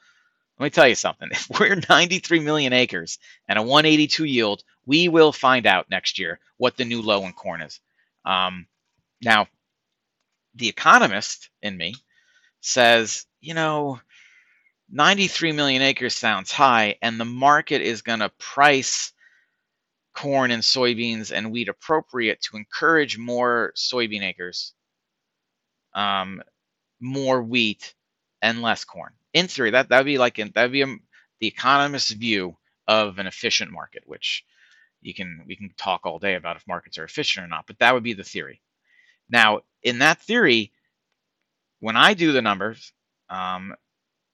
let 0.60 0.66
me 0.66 0.70
tell 0.70 0.88
you 0.88 0.96
something. 0.96 1.30
If 1.32 1.50
we're 1.60 1.82
93 1.90 2.40
million 2.40 2.74
acres 2.74 3.20
and 3.48 3.60
a 3.60 3.62
182 3.62 4.24
yield, 4.26 4.64
we 4.86 5.08
will 5.08 5.32
find 5.32 5.66
out 5.66 5.90
next 5.90 6.20
year 6.20 6.40
what 6.58 6.78
the 6.78 6.86
new 6.86 7.02
low 7.02 7.26
in 7.26 7.34
corn 7.34 7.62
is. 7.62 7.80
Um, 8.26 8.68
now, 9.22 9.48
the 10.56 10.70
economist 10.70 11.50
in 11.62 11.78
me 11.78 11.96
says, 12.62 13.26
you 13.42 13.54
know, 13.54 14.00
93 14.92 15.54
million 15.54 15.82
acres 15.82 16.16
sounds 16.16 16.52
high, 16.52 16.98
and 17.02 17.20
the 17.20 17.26
market 17.26 17.82
is 17.82 18.02
going 18.02 18.20
to 18.20 18.30
price 18.38 19.12
corn 20.14 20.52
and 20.52 20.62
soybeans 20.62 21.32
and 21.36 21.52
wheat 21.52 21.70
appropriate 21.70 22.42
to 22.42 22.58
encourage 22.58 23.18
more 23.18 23.74
soybean 23.76 24.24
acres, 24.24 24.74
um, 25.96 26.44
more 27.00 27.42
wheat, 27.42 27.96
and 28.42 28.62
less 28.62 28.84
corn 28.84 29.14
in 29.34 29.48
theory, 29.48 29.72
that 29.72 29.90
that 29.90 30.00
would 30.00 30.06
be 30.06 30.18
like 30.18 30.36
that 30.36 30.56
would 30.56 30.72
be 30.72 30.84
a, 30.84 30.96
the 31.40 31.48
economist's 31.48 32.12
view 32.12 32.56
of 32.88 33.18
an 33.18 33.28
efficient 33.28 33.72
market, 33.72 34.04
which 34.06 34.46
you 35.04 35.14
can 35.14 35.44
we 35.48 35.56
can 35.56 35.74
talk 35.78 36.06
all 36.06 36.20
day 36.20 36.36
about 36.36 36.56
if 36.58 36.68
markets 36.68 36.98
are 36.98 37.04
efficient 37.04 37.46
or 37.46 37.48
not, 37.48 37.68
but 37.68 37.80
that 37.80 37.94
would 37.94 38.04
be 38.04 38.14
the 38.14 38.24
theory. 38.24 38.62
Now, 39.30 39.62
in 39.82 40.00
that 40.00 40.22
theory, 40.22 40.72
when 41.80 41.98
I 41.98 42.14
do 42.14 42.32
the 42.32 42.42
numbers, 42.42 42.94
um, 43.30 43.76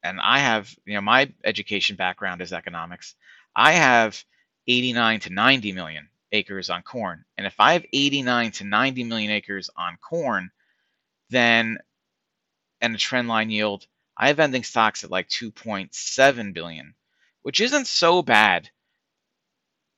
and 0.03 0.19
I 0.21 0.39
have 0.39 0.73
you 0.85 0.95
know 0.95 1.01
my 1.01 1.31
education 1.43 1.95
background 1.95 2.41
is 2.41 2.53
economics, 2.53 3.15
I 3.55 3.73
have 3.73 4.23
89 4.67 5.21
to 5.21 5.33
90 5.33 5.71
million 5.73 6.09
acres 6.31 6.69
on 6.69 6.83
corn, 6.83 7.25
and 7.37 7.47
if 7.47 7.59
I 7.59 7.73
have 7.73 7.85
89 7.91 8.51
to 8.51 8.63
90 8.63 9.03
million 9.05 9.31
acres 9.31 9.69
on 9.75 9.97
corn, 9.97 10.51
then 11.29 11.79
and 12.81 12.95
a 12.95 12.97
trend 12.97 13.27
line 13.27 13.49
yield 13.49 13.87
I 14.19 14.27
have 14.27 14.39
ending 14.41 14.63
stocks 14.63 15.05
at 15.05 15.09
like 15.11 15.29
2.7 15.29 16.53
billion, 16.53 16.93
which 17.41 17.61
isn't 17.61 17.87
so 17.87 18.21
bad. 18.21 18.69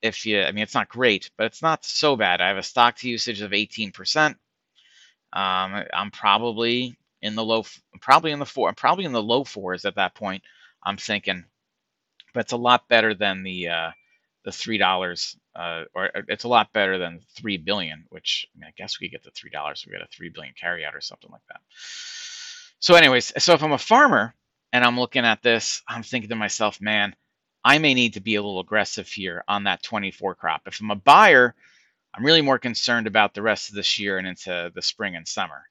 If 0.02 0.26
you, 0.26 0.42
I 0.42 0.52
mean, 0.52 0.64
it's 0.64 0.74
not 0.74 0.90
great, 0.90 1.30
but 1.38 1.46
it's 1.46 1.62
not 1.62 1.86
so 1.86 2.16
bad. 2.16 2.42
I 2.42 2.48
have 2.48 2.58
a 2.58 2.64
stock 2.64 2.98
to 2.98 3.10
usage 3.10 3.42
of 3.42 3.52
18%. 3.52 4.30
Um, 5.34 5.84
I'm 5.94 6.12
probably 6.12 6.98
in 7.22 7.36
the 7.36 7.44
low, 7.44 7.64
probably 8.02 8.32
in 8.32 8.40
the 8.40 8.46
four, 8.46 8.68
I'm 8.70 8.76
probably 8.76 9.06
in 9.06 9.12
the 9.12 9.22
low 9.22 9.44
fours 9.44 9.86
at 9.86 9.96
that 9.96 10.16
point. 10.16 10.44
I'm 10.84 10.98
thinking, 10.98 11.46
but 12.34 12.42
it's 12.42 12.54
a 12.54 12.58
lot 12.58 12.88
better 12.88 13.14
than 13.14 13.44
the 13.44 13.70
uh, 13.70 13.92
the 14.44 14.52
three 14.52 14.78
dollars, 14.78 15.38
uh, 15.56 15.84
or 15.94 16.10
it's 16.28 16.44
a 16.46 16.50
lot 16.50 16.74
better 16.74 16.98
than 16.98 17.22
three 17.36 17.58
billion, 17.58 18.06
which 18.10 18.48
I, 18.56 18.60
mean, 18.60 18.68
I 18.68 18.74
guess 18.76 19.00
we 19.00 19.10
get 19.10 19.24
the 19.24 19.32
three 19.32 19.52
dollars, 19.52 19.86
we 19.86 19.94
get 19.94 20.02
a 20.02 20.08
three 20.08 20.30
billion 20.30 20.54
carryout 20.62 20.96
or 20.96 21.02
something 21.02 21.32
like 21.32 21.46
that. 21.50 21.62
So, 22.80 22.96
anyways, 22.96 23.34
so 23.38 23.54
if 23.54 23.64
I'm 23.64 23.74
a 23.74 23.78
farmer 23.78 24.34
and 24.74 24.84
I'm 24.84 25.00
looking 25.00 25.26
at 25.26 25.44
this, 25.44 25.84
I'm 25.88 26.04
thinking 26.04 26.30
to 26.30 26.36
myself, 26.36 26.82
man, 26.82 27.16
I 27.64 27.78
may 27.78 27.94
need 27.94 28.14
to 28.14 28.22
be 28.22 28.36
a 28.36 28.42
little 28.42 28.60
aggressive 28.60 29.08
here 29.08 29.44
on 29.48 29.66
that 29.66 29.84
24 29.84 30.36
crop. 30.36 30.64
If 30.66 30.80
I'm 30.82 30.92
a 30.92 30.96
buyer, 30.96 31.56
I'm 32.14 32.26
really 32.26 32.42
more 32.42 32.60
concerned 32.60 33.08
about 33.08 33.34
the 33.34 33.42
rest 33.42 33.70
of 33.70 33.76
this 33.76 34.00
year 34.00 34.18
and 34.18 34.28
into 34.28 34.72
the 34.74 34.82
spring 34.82 35.16
and 35.16 35.28
summer. 35.28 35.64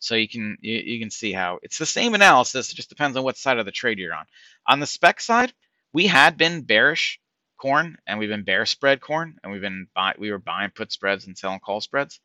So 0.00 0.14
you 0.14 0.28
can 0.28 0.58
you, 0.60 0.76
you 0.76 1.00
can 1.00 1.10
see 1.10 1.32
how 1.32 1.58
it's 1.62 1.78
the 1.78 1.86
same 1.86 2.14
analysis. 2.14 2.70
It 2.70 2.76
just 2.76 2.88
depends 2.88 3.16
on 3.16 3.24
what 3.24 3.36
side 3.36 3.58
of 3.58 3.66
the 3.66 3.72
trade 3.72 3.98
you're 3.98 4.14
on. 4.14 4.26
On 4.66 4.80
the 4.80 4.86
spec 4.86 5.20
side, 5.20 5.52
we 5.92 6.06
had 6.06 6.36
been 6.36 6.62
bearish 6.62 7.20
corn 7.56 7.98
and 8.06 8.18
we've 8.18 8.28
been 8.28 8.44
bear 8.44 8.64
spread 8.66 9.00
corn 9.00 9.38
and 9.42 9.52
we've 9.52 9.60
been 9.60 9.88
buy, 9.94 10.14
we 10.18 10.30
were 10.30 10.38
buying 10.38 10.70
put 10.70 10.92
spreads 10.92 11.26
and 11.26 11.36
selling 11.36 11.60
call 11.60 11.80
spreads. 11.80 12.20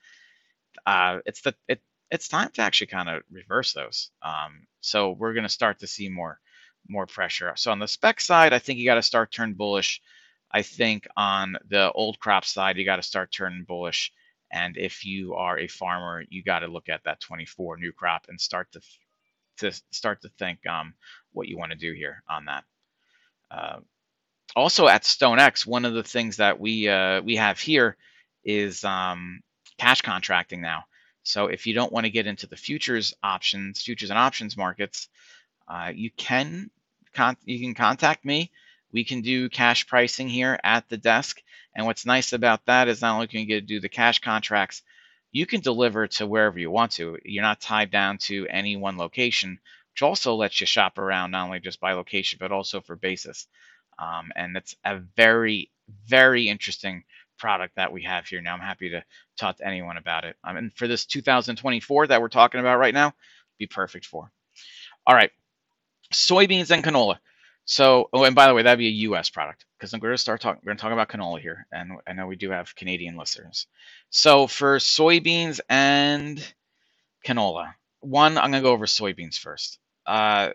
Uh, 0.85 1.19
it's 1.25 1.41
the 1.41 1.55
it 1.67 1.81
it's 2.11 2.27
time 2.27 2.49
to 2.53 2.61
actually 2.61 2.87
kind 2.87 3.09
of 3.09 3.23
reverse 3.31 3.73
those. 3.73 4.11
Um, 4.21 4.67
so 4.81 5.11
we're 5.11 5.33
going 5.33 5.43
to 5.43 5.49
start 5.49 5.79
to 5.79 5.87
see 5.87 6.09
more 6.09 6.39
more 6.87 7.05
pressure. 7.05 7.53
So 7.55 7.71
on 7.71 7.79
the 7.79 7.87
spec 7.87 8.21
side, 8.21 8.53
I 8.53 8.59
think 8.59 8.79
you 8.79 8.85
got 8.85 8.95
to 8.95 9.03
start 9.03 9.31
turn 9.31 9.53
bullish. 9.53 10.01
I 10.51 10.61
think 10.61 11.07
on 11.17 11.57
the 11.67 11.91
old 11.91 12.19
crop 12.19 12.45
side, 12.45 12.77
you 12.77 12.85
got 12.85 12.97
to 12.97 13.03
start 13.03 13.31
turning 13.31 13.63
bullish. 13.63 14.11
And 14.51 14.77
if 14.77 15.03
you 15.03 15.33
are 15.33 15.57
a 15.57 15.67
farmer, 15.67 16.23
you 16.29 16.43
got 16.43 16.59
to 16.59 16.67
look 16.67 16.89
at 16.89 17.03
that 17.05 17.19
24 17.21 17.77
new 17.77 17.91
crop 17.91 18.25
and 18.29 18.39
start 18.39 18.71
to 18.73 18.81
to 19.57 19.71
start 19.91 20.21
to 20.21 20.29
think 20.39 20.65
um, 20.67 20.93
what 21.31 21.47
you 21.47 21.57
want 21.57 21.71
to 21.71 21.77
do 21.77 21.93
here 21.93 22.23
on 22.29 22.45
that. 22.45 22.63
Uh, 23.51 23.79
also 24.55 24.87
at 24.87 25.03
StoneX, 25.03 25.65
one 25.65 25.85
of 25.85 25.93
the 25.93 26.03
things 26.03 26.37
that 26.37 26.59
we 26.59 26.87
uh, 26.87 27.21
we 27.21 27.35
have 27.35 27.59
here 27.59 27.97
is 28.43 28.83
um, 28.83 29.41
cash 29.79 30.01
contracting 30.01 30.61
now. 30.61 30.83
So 31.23 31.47
if 31.47 31.65
you 31.65 31.73
don't 31.73 31.91
want 31.91 32.05
to 32.05 32.11
get 32.11 32.27
into 32.27 32.47
the 32.47 32.57
futures 32.57 33.13
options, 33.23 33.81
futures 33.81 34.09
and 34.09 34.19
options 34.19 34.57
markets, 34.57 35.07
uh, 35.67 35.91
you 35.93 36.11
can 36.11 36.69
con- 37.13 37.37
you 37.45 37.59
can 37.59 37.73
contact 37.73 38.25
me. 38.25 38.51
We 38.91 39.03
can 39.03 39.21
do 39.21 39.49
cash 39.49 39.87
pricing 39.87 40.29
here 40.29 40.59
at 40.63 40.87
the 40.89 40.97
desk. 40.97 41.41
And 41.75 41.85
what's 41.85 42.05
nice 42.05 42.33
about 42.33 42.65
that 42.67 42.87
is 42.87 43.01
not 43.01 43.15
only 43.15 43.27
can 43.27 43.39
you 43.41 43.45
get 43.47 43.61
to 43.61 43.65
do 43.65 43.79
the 43.79 43.89
cash 43.89 44.19
contracts, 44.19 44.83
you 45.31 45.45
can 45.47 45.61
deliver 45.61 46.07
to 46.07 46.27
wherever 46.27 46.59
you 46.59 46.69
want 46.69 46.91
to. 46.93 47.17
You're 47.25 47.43
not 47.43 47.59
tied 47.59 47.89
down 47.89 48.19
to 48.19 48.47
any 48.49 48.75
one 48.75 48.97
location, 48.97 49.59
which 49.93 50.03
also 50.03 50.35
lets 50.35 50.61
you 50.61 50.67
shop 50.67 50.99
around 50.99 51.31
not 51.31 51.45
only 51.45 51.59
just 51.59 51.79
by 51.79 51.93
location, 51.93 52.37
but 52.39 52.51
also 52.51 52.81
for 52.81 52.95
basis. 52.95 53.47
Um, 53.97 54.31
and 54.35 54.55
it's 54.55 54.75
a 54.85 54.99
very, 55.17 55.71
very 56.07 56.47
interesting 56.49 57.03
product 57.39 57.75
that 57.75 57.91
we 57.91 58.03
have 58.03 58.27
here. 58.27 58.41
Now 58.41 58.53
I'm 58.53 58.59
happy 58.59 58.91
to 58.91 59.03
talk 59.37 59.57
to 59.57 59.67
anyone 59.67 59.97
about 59.97 60.23
it. 60.23 60.35
Um, 60.43 60.57
and 60.57 60.73
for 60.73 60.87
this 60.87 61.05
2024 61.05 62.07
that 62.07 62.21
we're 62.21 62.27
talking 62.29 62.59
about 62.59 62.77
right 62.77 62.93
now, 62.93 63.13
be 63.57 63.65
perfect 63.65 64.05
for. 64.05 64.31
All 65.05 65.15
right, 65.15 65.31
soybeans 66.13 66.71
and 66.71 66.83
canola. 66.83 67.17
So, 67.65 68.09
oh, 68.11 68.23
and 68.25 68.35
by 68.35 68.47
the 68.47 68.53
way, 68.53 68.63
that'd 68.63 68.79
be 68.79 68.87
a 68.87 69.01
U.S. 69.07 69.29
product 69.29 69.65
because 69.77 69.93
I'm 69.93 69.99
going 69.99 70.13
to 70.13 70.17
start 70.17 70.41
talking. 70.41 70.59
We're 70.63 70.71
going 70.71 70.77
to 70.77 70.81
talk 70.81 70.91
about 70.91 71.09
canola 71.09 71.39
here, 71.39 71.65
and 71.71 71.93
I 72.05 72.13
know 72.13 72.27
we 72.27 72.35
do 72.35 72.51
have 72.51 72.75
Canadian 72.75 73.15
listeners. 73.15 73.67
So 74.09 74.47
for 74.47 74.77
soybeans 74.79 75.61
and 75.69 76.45
canola, 77.25 77.73
one, 78.01 78.37
I'm 78.37 78.51
going 78.51 78.63
to 78.63 78.67
go 78.67 78.73
over 78.73 78.85
soybeans 78.85 79.37
first. 79.37 79.79
Uh, 80.05 80.51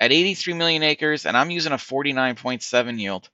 at 0.00 0.12
83 0.12 0.54
million 0.54 0.82
acres, 0.82 1.26
and 1.26 1.36
I'm 1.36 1.50
using 1.50 1.72
a 1.72 1.76
49.7 1.76 2.98
yield. 2.98 3.28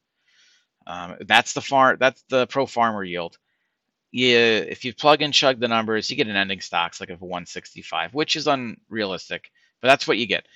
Um, 0.87 1.16
that's 1.21 1.53
the 1.53 1.62
farm. 1.62 1.97
That's 2.01 2.23
the 2.29 2.47
pro 2.47 2.66
farmer 2.66 3.05
yield. 3.05 3.38
Yeah, 4.11 4.59
if 4.59 4.85
you 4.85 4.94
plug 4.94 5.23
and 5.23 5.33
chug 5.33 5.61
the 5.61 5.68
numbers, 5.68 6.11
you 6.11 6.16
get 6.16 6.29
an 6.29 6.37
ending 6.37 6.61
stocks 6.61 7.01
like 7.01 7.11
of 7.11 7.21
165, 7.21 8.14
which 8.14 8.37
is 8.37 8.47
unrealistic, 8.47 9.51
but 9.81 9.88
that's 9.88 10.09
what 10.09 10.18
you 10.18 10.27
get. 10.27 10.47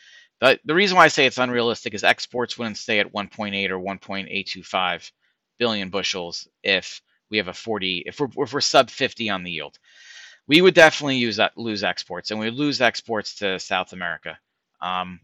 The, 0.42 0.58
the 0.64 0.74
reason 0.74 0.96
why 0.96 1.04
I 1.04 1.08
say 1.08 1.24
it's 1.26 1.38
unrealistic 1.38 1.94
is 1.94 2.02
exports 2.02 2.58
wouldn't 2.58 2.76
stay 2.76 2.98
at 2.98 3.12
1.8 3.12 3.70
or 3.70 3.78
1.825 3.78 5.12
billion 5.56 5.88
bushels 5.88 6.48
if 6.64 7.00
we 7.30 7.36
have 7.36 7.46
a 7.46 7.54
40 7.54 8.02
if 8.06 8.18
we're 8.18 8.26
if 8.38 8.52
we're 8.52 8.60
sub 8.60 8.90
50 8.90 9.30
on 9.30 9.44
the 9.44 9.52
yield. 9.52 9.78
We 10.48 10.60
would 10.60 10.74
definitely 10.74 11.18
use 11.18 11.36
that 11.36 11.56
lose 11.56 11.84
exports, 11.84 12.32
and 12.32 12.40
we 12.40 12.50
lose 12.50 12.80
exports 12.80 13.36
to 13.36 13.60
South 13.60 13.92
America. 13.92 14.36
Um, 14.80 15.20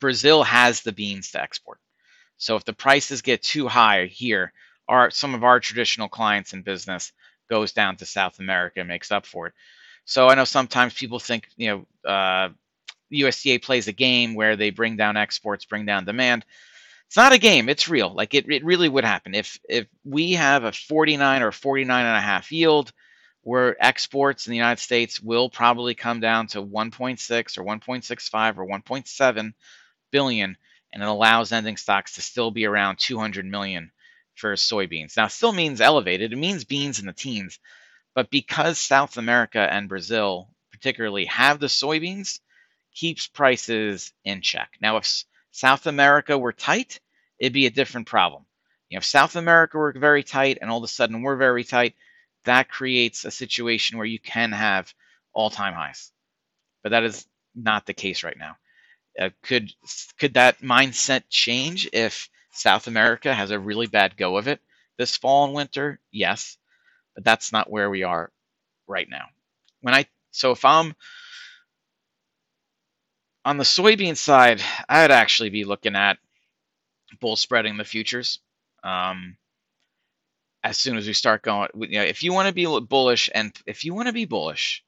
Brazil 0.00 0.42
has 0.44 0.80
the 0.80 0.92
beans 0.92 1.32
to 1.32 1.42
export. 1.42 1.78
So 2.38 2.56
if 2.56 2.64
the 2.64 2.72
prices 2.72 3.20
get 3.20 3.42
too 3.42 3.68
high 3.68 4.06
here, 4.06 4.54
our 4.88 5.10
some 5.10 5.34
of 5.34 5.44
our 5.44 5.60
traditional 5.60 6.08
clients 6.08 6.54
in 6.54 6.62
business 6.62 7.12
goes 7.50 7.72
down 7.72 7.96
to 7.96 8.06
South 8.06 8.38
America 8.38 8.80
and 8.80 8.88
makes 8.88 9.12
up 9.12 9.26
for 9.26 9.48
it. 9.48 9.52
So 10.06 10.28
I 10.28 10.36
know 10.36 10.44
sometimes 10.44 10.94
people 10.94 11.18
think 11.18 11.48
you 11.58 11.86
know 12.02 12.10
uh, 12.10 12.48
USDA 13.12 13.62
plays 13.62 13.88
a 13.88 13.92
game 13.92 14.34
where 14.34 14.56
they 14.56 14.70
bring 14.70 14.96
down 14.96 15.16
exports, 15.16 15.64
bring 15.64 15.86
down 15.86 16.04
demand. 16.04 16.44
It's 17.06 17.16
not 17.16 17.32
a 17.32 17.38
game; 17.38 17.68
it's 17.68 17.88
real. 17.88 18.14
Like 18.14 18.34
it, 18.34 18.50
it 18.50 18.64
really 18.64 18.88
would 18.88 19.04
happen 19.04 19.34
if 19.34 19.58
if 19.68 19.86
we 20.04 20.32
have 20.32 20.64
a 20.64 20.72
49 20.72 21.42
or 21.42 21.52
49 21.52 22.06
and 22.06 22.16
a 22.16 22.20
half 22.20 22.50
yield, 22.50 22.92
where 23.42 23.76
exports 23.84 24.46
in 24.46 24.52
the 24.52 24.56
United 24.56 24.80
States 24.80 25.20
will 25.20 25.50
probably 25.50 25.94
come 25.94 26.20
down 26.20 26.46
to 26.48 26.62
1.6 26.62 27.58
or 27.58 27.64
1.65 27.64 28.58
or 28.58 28.66
1.7 28.66 29.52
billion 30.10 30.56
and 30.92 31.02
it 31.02 31.08
allows 31.08 31.52
ending 31.52 31.76
stocks 31.76 32.14
to 32.14 32.22
still 32.22 32.50
be 32.50 32.66
around 32.66 32.98
200 32.98 33.46
million 33.46 33.90
for 34.34 34.52
soybeans. 34.54 35.16
Now, 35.16 35.28
still 35.28 35.52
means 35.52 35.80
elevated. 35.80 36.32
It 36.32 36.36
means 36.36 36.64
beans 36.64 37.00
in 37.00 37.06
the 37.06 37.12
teens, 37.12 37.58
but 38.14 38.30
because 38.30 38.78
South 38.78 39.16
America 39.16 39.58
and 39.58 39.88
Brazil 39.88 40.48
particularly 40.70 41.26
have 41.26 41.60
the 41.60 41.66
soybeans, 41.66 42.40
keeps 42.94 43.26
prices 43.26 44.12
in 44.24 44.40
check. 44.42 44.70
Now, 44.80 44.98
if 44.98 45.24
South 45.50 45.86
America 45.86 46.36
were 46.38 46.52
tight, 46.52 47.00
it'd 47.38 47.52
be 47.52 47.66
a 47.66 47.70
different 47.70 48.06
problem. 48.06 48.44
You 48.88 48.96
know, 48.96 48.98
if 48.98 49.04
South 49.04 49.36
America 49.36 49.78
were 49.78 49.92
very 49.96 50.22
tight 50.22 50.58
and 50.60 50.70
all 50.70 50.78
of 50.78 50.84
a 50.84 50.88
sudden 50.88 51.22
we're 51.22 51.36
very 51.36 51.64
tight, 51.64 51.94
that 52.44 52.68
creates 52.68 53.24
a 53.24 53.30
situation 53.30 53.96
where 53.98 54.06
you 54.06 54.18
can 54.18 54.52
have 54.52 54.92
all-time 55.32 55.74
highs. 55.74 56.12
But 56.82 56.90
that 56.90 57.04
is 57.04 57.26
not 57.54 57.86
the 57.86 57.94
case 57.94 58.24
right 58.24 58.36
now. 58.36 58.56
Uh, 59.18 59.30
could 59.42 59.70
could 60.18 60.34
that 60.34 60.60
mindset 60.60 61.22
change 61.28 61.88
if 61.92 62.30
South 62.50 62.86
America 62.86 63.34
has 63.34 63.50
a 63.50 63.58
really 63.58 63.86
bad 63.86 64.16
go 64.16 64.38
of 64.38 64.48
it 64.48 64.60
this 64.96 65.16
fall 65.16 65.44
and 65.44 65.54
winter? 65.54 66.00
Yes, 66.10 66.56
but 67.14 67.24
that's 67.24 67.52
not 67.52 67.70
where 67.70 67.90
we 67.90 68.04
are 68.04 68.32
right 68.86 69.08
now. 69.08 69.26
When 69.82 69.94
I 69.94 70.06
so 70.30 70.52
if 70.52 70.64
I'm 70.64 70.94
on 73.44 73.56
the 73.56 73.64
soybean 73.64 74.16
side, 74.16 74.62
I'd 74.88 75.10
actually 75.10 75.50
be 75.50 75.64
looking 75.64 75.96
at 75.96 76.18
bull 77.20 77.36
spreading 77.36 77.76
the 77.76 77.84
futures. 77.84 78.40
Um, 78.84 79.36
as 80.64 80.78
soon 80.78 80.96
as 80.96 81.06
we 81.06 81.12
start 81.12 81.42
going, 81.42 81.68
you 81.76 81.98
know, 81.98 82.04
if 82.04 82.22
you 82.22 82.32
want 82.32 82.48
to 82.48 82.54
be 82.54 82.66
bullish, 82.88 83.28
and 83.34 83.52
if 83.66 83.84
you 83.84 83.94
want 83.94 84.08
to 84.08 84.12
be 84.12 84.26
bullish, 84.26 84.84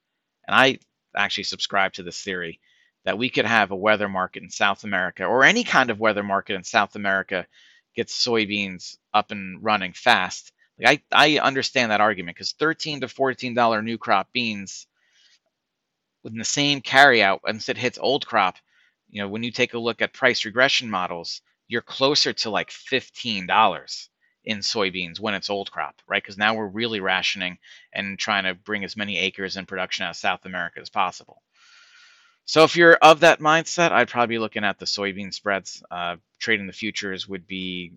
and 0.47 0.55
I 0.55 0.79
actually 1.17 1.45
subscribe 1.45 1.95
to 1.95 2.03
this 2.03 2.21
theory, 2.23 2.61
that 3.05 3.19
we 3.19 3.29
could 3.29 3.45
have 3.45 3.71
a 3.71 3.77
weather 3.77 4.09
market 4.09 4.43
in 4.43 4.51
South 4.51 4.85
America 4.85 5.25
or 5.25 5.45
any 5.45 5.65
kind 5.65 5.91
of 5.91 6.01
weather 6.01 6.23
market 6.23 6.55
in 6.55 6.65
South 6.65 6.97
America 6.97 7.47
gets 7.95 8.25
soybeans 8.25 8.97
up 9.13 9.31
and 9.31 9.63
running 9.63 9.93
fast. 9.93 10.53
Like 10.79 11.05
I, 11.13 11.37
I 11.37 11.39
understand 11.39 11.91
that 11.93 12.01
argument 12.01 12.37
because 12.37 12.53
13 12.53 13.03
to 13.03 13.09
14 13.09 13.55
dollar 13.55 13.83
new 13.83 13.99
crop 13.99 14.29
beans 14.33 14.87
within 16.25 16.39
the 16.39 16.45
same 16.45 16.83
carryout 16.83 17.41
once 17.45 17.69
it 17.69 17.79
hits 17.79 17.99
old 18.01 18.27
crop, 18.27 18.57
you 19.11 19.23
know, 19.23 19.29
when 19.29 19.45
you 19.45 19.53
take 19.53 19.75
a 19.75 19.79
look 19.79 20.03
at 20.03 20.13
price 20.13 20.45
regression 20.45 20.91
models, 20.91 21.43
you're 21.69 21.83
closer 21.83 22.33
to 22.33 22.51
like 22.51 22.71
$15 22.71 24.09
in 24.45 24.59
soybeans 24.59 25.21
when 25.21 25.35
it's 25.35 25.51
old 25.51 25.71
crop, 25.71 25.97
right? 26.09 26.23
Because 26.23 26.37
now 26.39 26.55
we're 26.55 26.67
really 26.67 27.01
rationing 27.01 27.59
and 27.93 28.19
trying 28.19 28.45
to 28.45 28.55
bring 28.55 28.85
as 28.85 28.97
many 28.97 29.19
acres 29.19 29.57
in 29.57 29.67
production 29.67 30.05
out 30.05 30.11
of 30.11 30.17
South 30.17 30.45
America 30.45 30.81
as 30.81 30.91
possible. 30.91 31.43
So 32.47 32.65
if 32.65 32.77
you're 32.77 32.95
of 32.97 33.21
that 33.21 33.41
mindset, 33.41 33.93
I'd 33.93 34.09
probably 34.11 34.35
be 34.35 34.39
looking 34.41 34.65
at 34.65 34.79
the 34.79 34.85
soybean 34.85 35.33
spreads. 35.33 35.83
Uh, 35.91 36.17
trading 36.41 36.67
the 36.67 36.75
futures 36.75 37.27
would 37.27 37.47
be 37.47 37.93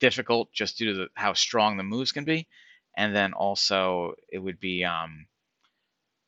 difficult 0.00 0.52
just 0.52 0.78
due 0.78 0.92
to 0.92 0.94
the, 0.94 1.08
how 1.14 1.32
strong 1.32 1.76
the 1.76 1.82
moves 1.82 2.12
can 2.12 2.24
be, 2.24 2.46
and 2.96 3.14
then 3.14 3.32
also 3.32 4.14
it 4.30 4.38
would 4.38 4.60
be, 4.60 4.84
um, 4.84 5.26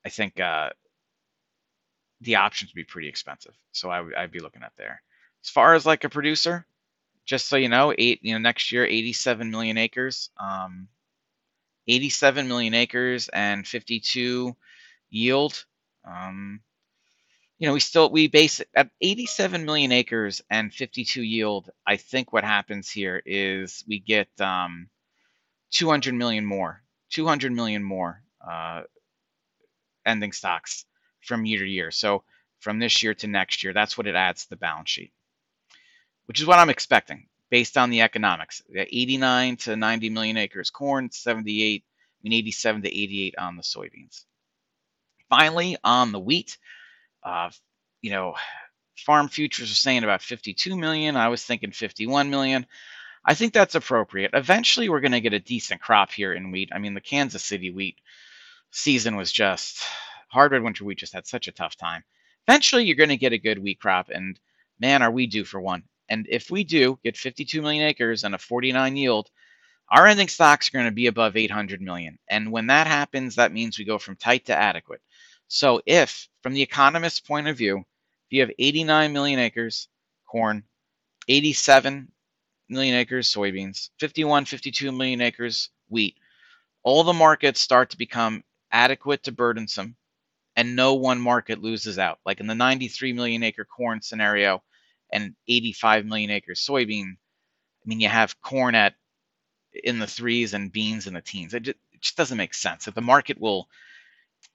I 0.04 0.08
think, 0.08 0.40
uh, 0.40 0.70
the 2.24 2.36
options 2.36 2.70
would 2.70 2.76
be 2.76 2.84
pretty 2.84 3.08
expensive. 3.08 3.54
So 3.72 3.90
I 3.90 4.00
would 4.00 4.32
be 4.32 4.40
looking 4.40 4.62
at 4.62 4.72
there. 4.76 5.02
As 5.44 5.50
far 5.50 5.74
as 5.74 5.86
like 5.86 6.04
a 6.04 6.08
producer, 6.08 6.66
just 7.26 7.46
so 7.48 7.56
you 7.56 7.68
know, 7.68 7.94
eight 7.96 8.20
you 8.22 8.32
know 8.32 8.38
next 8.38 8.72
year, 8.72 8.84
87 8.84 9.50
million 9.50 9.78
acres, 9.78 10.30
um, 10.38 10.88
87 11.86 12.48
million 12.48 12.74
acres 12.74 13.28
and 13.28 13.66
52 13.66 14.56
yield. 15.10 15.64
Um, 16.06 16.60
you 17.58 17.68
know, 17.68 17.74
we 17.74 17.80
still 17.80 18.10
we 18.10 18.26
base 18.28 18.60
at 18.74 18.90
87 19.00 19.64
million 19.64 19.92
acres 19.92 20.42
and 20.50 20.72
52 20.72 21.22
yield. 21.22 21.70
I 21.86 21.96
think 21.96 22.32
what 22.32 22.44
happens 22.44 22.90
here 22.90 23.22
is 23.24 23.84
we 23.86 24.00
get 24.00 24.28
um, 24.40 24.88
200 25.72 26.14
million 26.14 26.44
more, 26.44 26.82
200 27.10 27.52
million 27.52 27.82
more 27.82 28.22
uh, 28.46 28.82
ending 30.06 30.32
stocks 30.32 30.84
from 31.24 31.44
year 31.44 31.60
to 31.60 31.68
year. 31.68 31.90
So 31.90 32.22
from 32.60 32.78
this 32.78 33.02
year 33.02 33.14
to 33.14 33.26
next 33.26 33.62
year, 33.62 33.72
that's 33.72 33.96
what 33.96 34.06
it 34.06 34.14
adds 34.14 34.44
to 34.44 34.50
the 34.50 34.56
balance 34.56 34.90
sheet, 34.90 35.12
which 36.26 36.40
is 36.40 36.46
what 36.46 36.58
I'm 36.58 36.70
expecting 36.70 37.26
based 37.50 37.76
on 37.76 37.90
the 37.90 38.00
economics. 38.00 38.62
89 38.74 39.56
to 39.58 39.76
90 39.76 40.10
million 40.10 40.36
acres 40.36 40.70
corn, 40.70 41.10
78, 41.10 41.84
I 41.86 42.20
mean 42.22 42.32
87 42.32 42.82
to 42.82 42.88
88 42.88 43.34
on 43.38 43.56
the 43.56 43.62
soybeans. 43.62 44.24
Finally, 45.28 45.76
on 45.84 46.12
the 46.12 46.20
wheat, 46.20 46.58
uh, 47.22 47.50
you 48.02 48.10
know, 48.10 48.34
farm 48.96 49.28
futures 49.28 49.70
are 49.70 49.74
saying 49.74 50.04
about 50.04 50.22
52 50.22 50.76
million. 50.76 51.16
I 51.16 51.28
was 51.28 51.44
thinking 51.44 51.72
51 51.72 52.30
million. 52.30 52.66
I 53.24 53.34
think 53.34 53.52
that's 53.52 53.74
appropriate. 53.74 54.32
Eventually, 54.34 54.88
we're 54.88 55.00
going 55.00 55.12
to 55.12 55.20
get 55.20 55.32
a 55.32 55.40
decent 55.40 55.80
crop 55.80 56.12
here 56.12 56.32
in 56.32 56.50
wheat. 56.50 56.70
I 56.72 56.78
mean, 56.78 56.94
the 56.94 57.00
Kansas 57.00 57.44
City 57.44 57.70
wheat 57.70 57.96
season 58.70 59.16
was 59.16 59.32
just 59.32 59.82
hard 60.34 60.52
red 60.52 60.62
winter 60.62 60.84
wheat 60.84 60.98
just 60.98 61.14
had 61.14 61.26
such 61.26 61.48
a 61.48 61.52
tough 61.52 61.76
time. 61.76 62.04
Eventually, 62.46 62.84
you're 62.84 62.96
going 62.96 63.08
to 63.08 63.16
get 63.16 63.32
a 63.32 63.38
good 63.38 63.58
wheat 63.58 63.80
crop, 63.80 64.10
and 64.10 64.38
man, 64.78 65.02
are 65.02 65.10
we 65.10 65.26
due 65.26 65.44
for 65.44 65.60
one. 65.60 65.84
And 66.08 66.26
if 66.28 66.50
we 66.50 66.64
do 66.64 66.98
get 67.02 67.16
52 67.16 67.62
million 67.62 67.84
acres 67.84 68.24
and 68.24 68.34
a 68.34 68.38
49 68.38 68.96
yield, 68.96 69.30
our 69.88 70.06
ending 70.06 70.28
stocks 70.28 70.68
are 70.68 70.72
going 70.72 70.84
to 70.86 70.90
be 70.90 71.06
above 71.06 71.36
800 71.36 71.80
million. 71.80 72.18
And 72.28 72.52
when 72.52 72.66
that 72.66 72.86
happens, 72.86 73.36
that 73.36 73.52
means 73.52 73.78
we 73.78 73.84
go 73.84 73.98
from 73.98 74.16
tight 74.16 74.46
to 74.46 74.54
adequate. 74.54 75.00
So 75.48 75.80
if, 75.86 76.28
from 76.42 76.54
the 76.54 76.62
economist's 76.62 77.20
point 77.20 77.48
of 77.48 77.56
view, 77.56 77.78
if 77.78 78.32
you 78.32 78.40
have 78.40 78.50
89 78.58 79.12
million 79.12 79.38
acres 79.38 79.88
corn, 80.26 80.64
87 81.28 82.08
million 82.68 82.96
acres 82.96 83.32
soybeans, 83.32 83.90
51, 84.00 84.46
52 84.46 84.92
million 84.92 85.20
acres 85.20 85.70
wheat, 85.88 86.16
all 86.82 87.04
the 87.04 87.12
markets 87.12 87.60
start 87.60 87.90
to 87.90 87.98
become 87.98 88.42
adequate 88.72 89.22
to 89.24 89.32
burdensome, 89.32 89.96
and 90.56 90.76
no 90.76 90.94
one 90.94 91.20
market 91.20 91.62
loses 91.62 91.98
out. 91.98 92.18
Like 92.24 92.40
in 92.40 92.46
the 92.46 92.54
93 92.54 93.12
million 93.12 93.42
acre 93.42 93.64
corn 93.64 94.00
scenario, 94.02 94.62
and 95.10 95.34
85 95.48 96.06
million 96.06 96.30
acre 96.30 96.52
soybean, 96.52 97.12
I 97.12 97.86
mean, 97.86 98.00
you 98.00 98.08
have 98.08 98.40
corn 98.40 98.74
at 98.74 98.94
in 99.72 99.98
the 99.98 100.06
threes 100.06 100.54
and 100.54 100.72
beans 100.72 101.06
in 101.06 101.14
the 101.14 101.20
teens. 101.20 101.54
It 101.54 101.64
just, 101.64 101.78
it 101.92 102.00
just 102.00 102.16
doesn't 102.16 102.38
make 102.38 102.54
sense. 102.54 102.88
If 102.88 102.94
the 102.94 103.00
market 103.00 103.40
will 103.40 103.68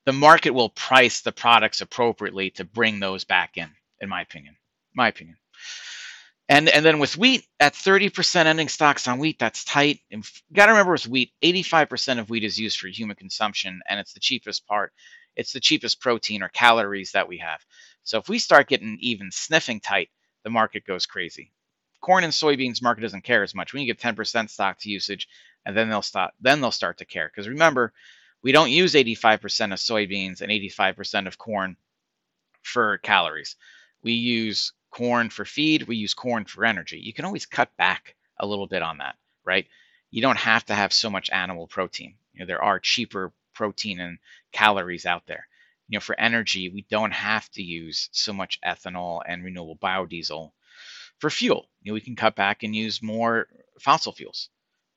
the 0.05 0.13
market 0.13 0.51
will 0.51 0.69
price 0.69 1.21
the 1.21 1.31
products 1.31 1.81
appropriately 1.81 2.51
to 2.51 2.63
bring 2.63 2.99
those 2.99 3.23
back 3.23 3.57
in, 3.57 3.69
in 3.99 4.09
my 4.09 4.21
opinion. 4.21 4.55
My 4.93 5.07
opinion. 5.07 5.37
And 6.47 6.67
and 6.67 6.83
then 6.83 6.99
with 6.99 7.17
wheat 7.17 7.45
at 7.59 7.73
30% 7.73 8.45
ending 8.45 8.69
stocks 8.69 9.07
on 9.07 9.19
wheat, 9.19 9.37
that's 9.37 9.63
tight. 9.63 9.99
And 10.11 10.25
you 10.49 10.55
got 10.55 10.65
to 10.65 10.71
remember 10.71 10.93
with 10.93 11.07
wheat, 11.07 11.31
85% 11.43 12.19
of 12.19 12.29
wheat 12.29 12.43
is 12.43 12.59
used 12.59 12.79
for 12.79 12.87
human 12.87 13.15
consumption, 13.15 13.81
and 13.87 13.99
it's 13.99 14.13
the 14.13 14.19
cheapest 14.19 14.65
part. 14.65 14.91
It's 15.39 15.53
the 15.53 15.61
cheapest 15.61 16.01
protein 16.01 16.43
or 16.43 16.49
calories 16.49 17.13
that 17.13 17.29
we 17.29 17.37
have. 17.37 17.65
So 18.03 18.17
if 18.17 18.27
we 18.27 18.39
start 18.39 18.67
getting 18.67 18.97
even 18.99 19.31
sniffing 19.31 19.79
tight, 19.79 20.09
the 20.43 20.49
market 20.49 20.85
goes 20.85 21.05
crazy. 21.05 21.53
Corn 22.01 22.25
and 22.25 22.33
soybeans 22.33 22.81
market 22.81 23.01
doesn't 23.01 23.23
care 23.23 23.41
as 23.41 23.55
much. 23.55 23.71
We 23.71 23.85
get 23.85 23.99
10% 23.99 24.49
stock 24.49 24.79
to 24.79 24.89
usage, 24.89 25.29
and 25.65 25.77
then 25.77 25.89
they'll 25.89 26.01
stop. 26.01 26.33
Then 26.41 26.59
they'll 26.59 26.71
start 26.71 26.97
to 26.97 27.05
care 27.05 27.29
because 27.29 27.47
remember, 27.47 27.93
we 28.41 28.51
don't 28.51 28.69
use 28.69 28.95
85% 28.95 29.71
of 29.71 29.79
soybeans 29.79 30.41
and 30.41 30.51
85% 30.51 31.27
of 31.27 31.37
corn 31.37 31.77
for 32.61 32.97
calories. 32.97 33.55
We 34.03 34.13
use 34.13 34.73
corn 34.91 35.29
for 35.29 35.45
feed, 35.45 35.83
we 35.83 35.95
use 35.95 36.13
corn 36.13 36.43
for 36.43 36.65
energy. 36.65 36.99
You 36.99 37.13
can 37.13 37.23
always 37.23 37.45
cut 37.45 37.75
back 37.77 38.15
a 38.37 38.45
little 38.45 38.67
bit 38.67 38.81
on 38.81 38.97
that, 38.97 39.15
right? 39.45 39.67
You 40.11 40.21
don't 40.21 40.37
have 40.37 40.65
to 40.65 40.75
have 40.75 40.91
so 40.91 41.09
much 41.09 41.29
animal 41.29 41.67
protein. 41.67 42.15
You 42.33 42.41
know, 42.41 42.45
there 42.45 42.63
are 42.63 42.79
cheaper 42.79 43.31
protein 43.59 43.99
and 43.99 44.19
calories 44.53 45.05
out 45.05 45.23
there. 45.27 45.45
You 45.89 45.97
know, 45.97 45.99
for 45.99 46.17
energy, 46.17 46.69
we 46.69 46.85
don't 46.89 47.11
have 47.11 47.51
to 47.51 47.61
use 47.61 48.07
so 48.13 48.31
much 48.31 48.61
ethanol 48.65 49.21
and 49.27 49.43
renewable 49.43 49.75
biodiesel. 49.75 50.51
For 51.17 51.29
fuel, 51.29 51.67
you 51.81 51.91
know, 51.91 51.93
we 51.93 51.99
can 51.99 52.15
cut 52.15 52.35
back 52.37 52.63
and 52.63 52.73
use 52.73 53.03
more 53.03 53.47
fossil 53.81 54.13
fuels. 54.13 54.47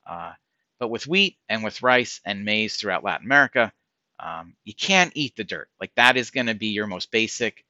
Uh, 0.09 0.35
but 0.79 0.91
with 0.91 1.09
wheat 1.09 1.39
and 1.49 1.65
with 1.65 1.83
rice 1.83 2.21
and 2.25 2.45
maize 2.45 2.77
throughout 2.77 3.03
Latin 3.03 3.27
America, 3.27 3.73
um, 4.21 4.55
you 4.63 4.75
can't 4.75 5.17
eat 5.17 5.35
the 5.35 5.43
dirt. 5.43 5.69
Like 5.81 5.93
that 5.97 6.17
is 6.17 6.31
going 6.31 6.47
to 6.47 6.55
be 6.55 6.69
your 6.69 6.87
most 6.87 7.11
basic 7.11 7.65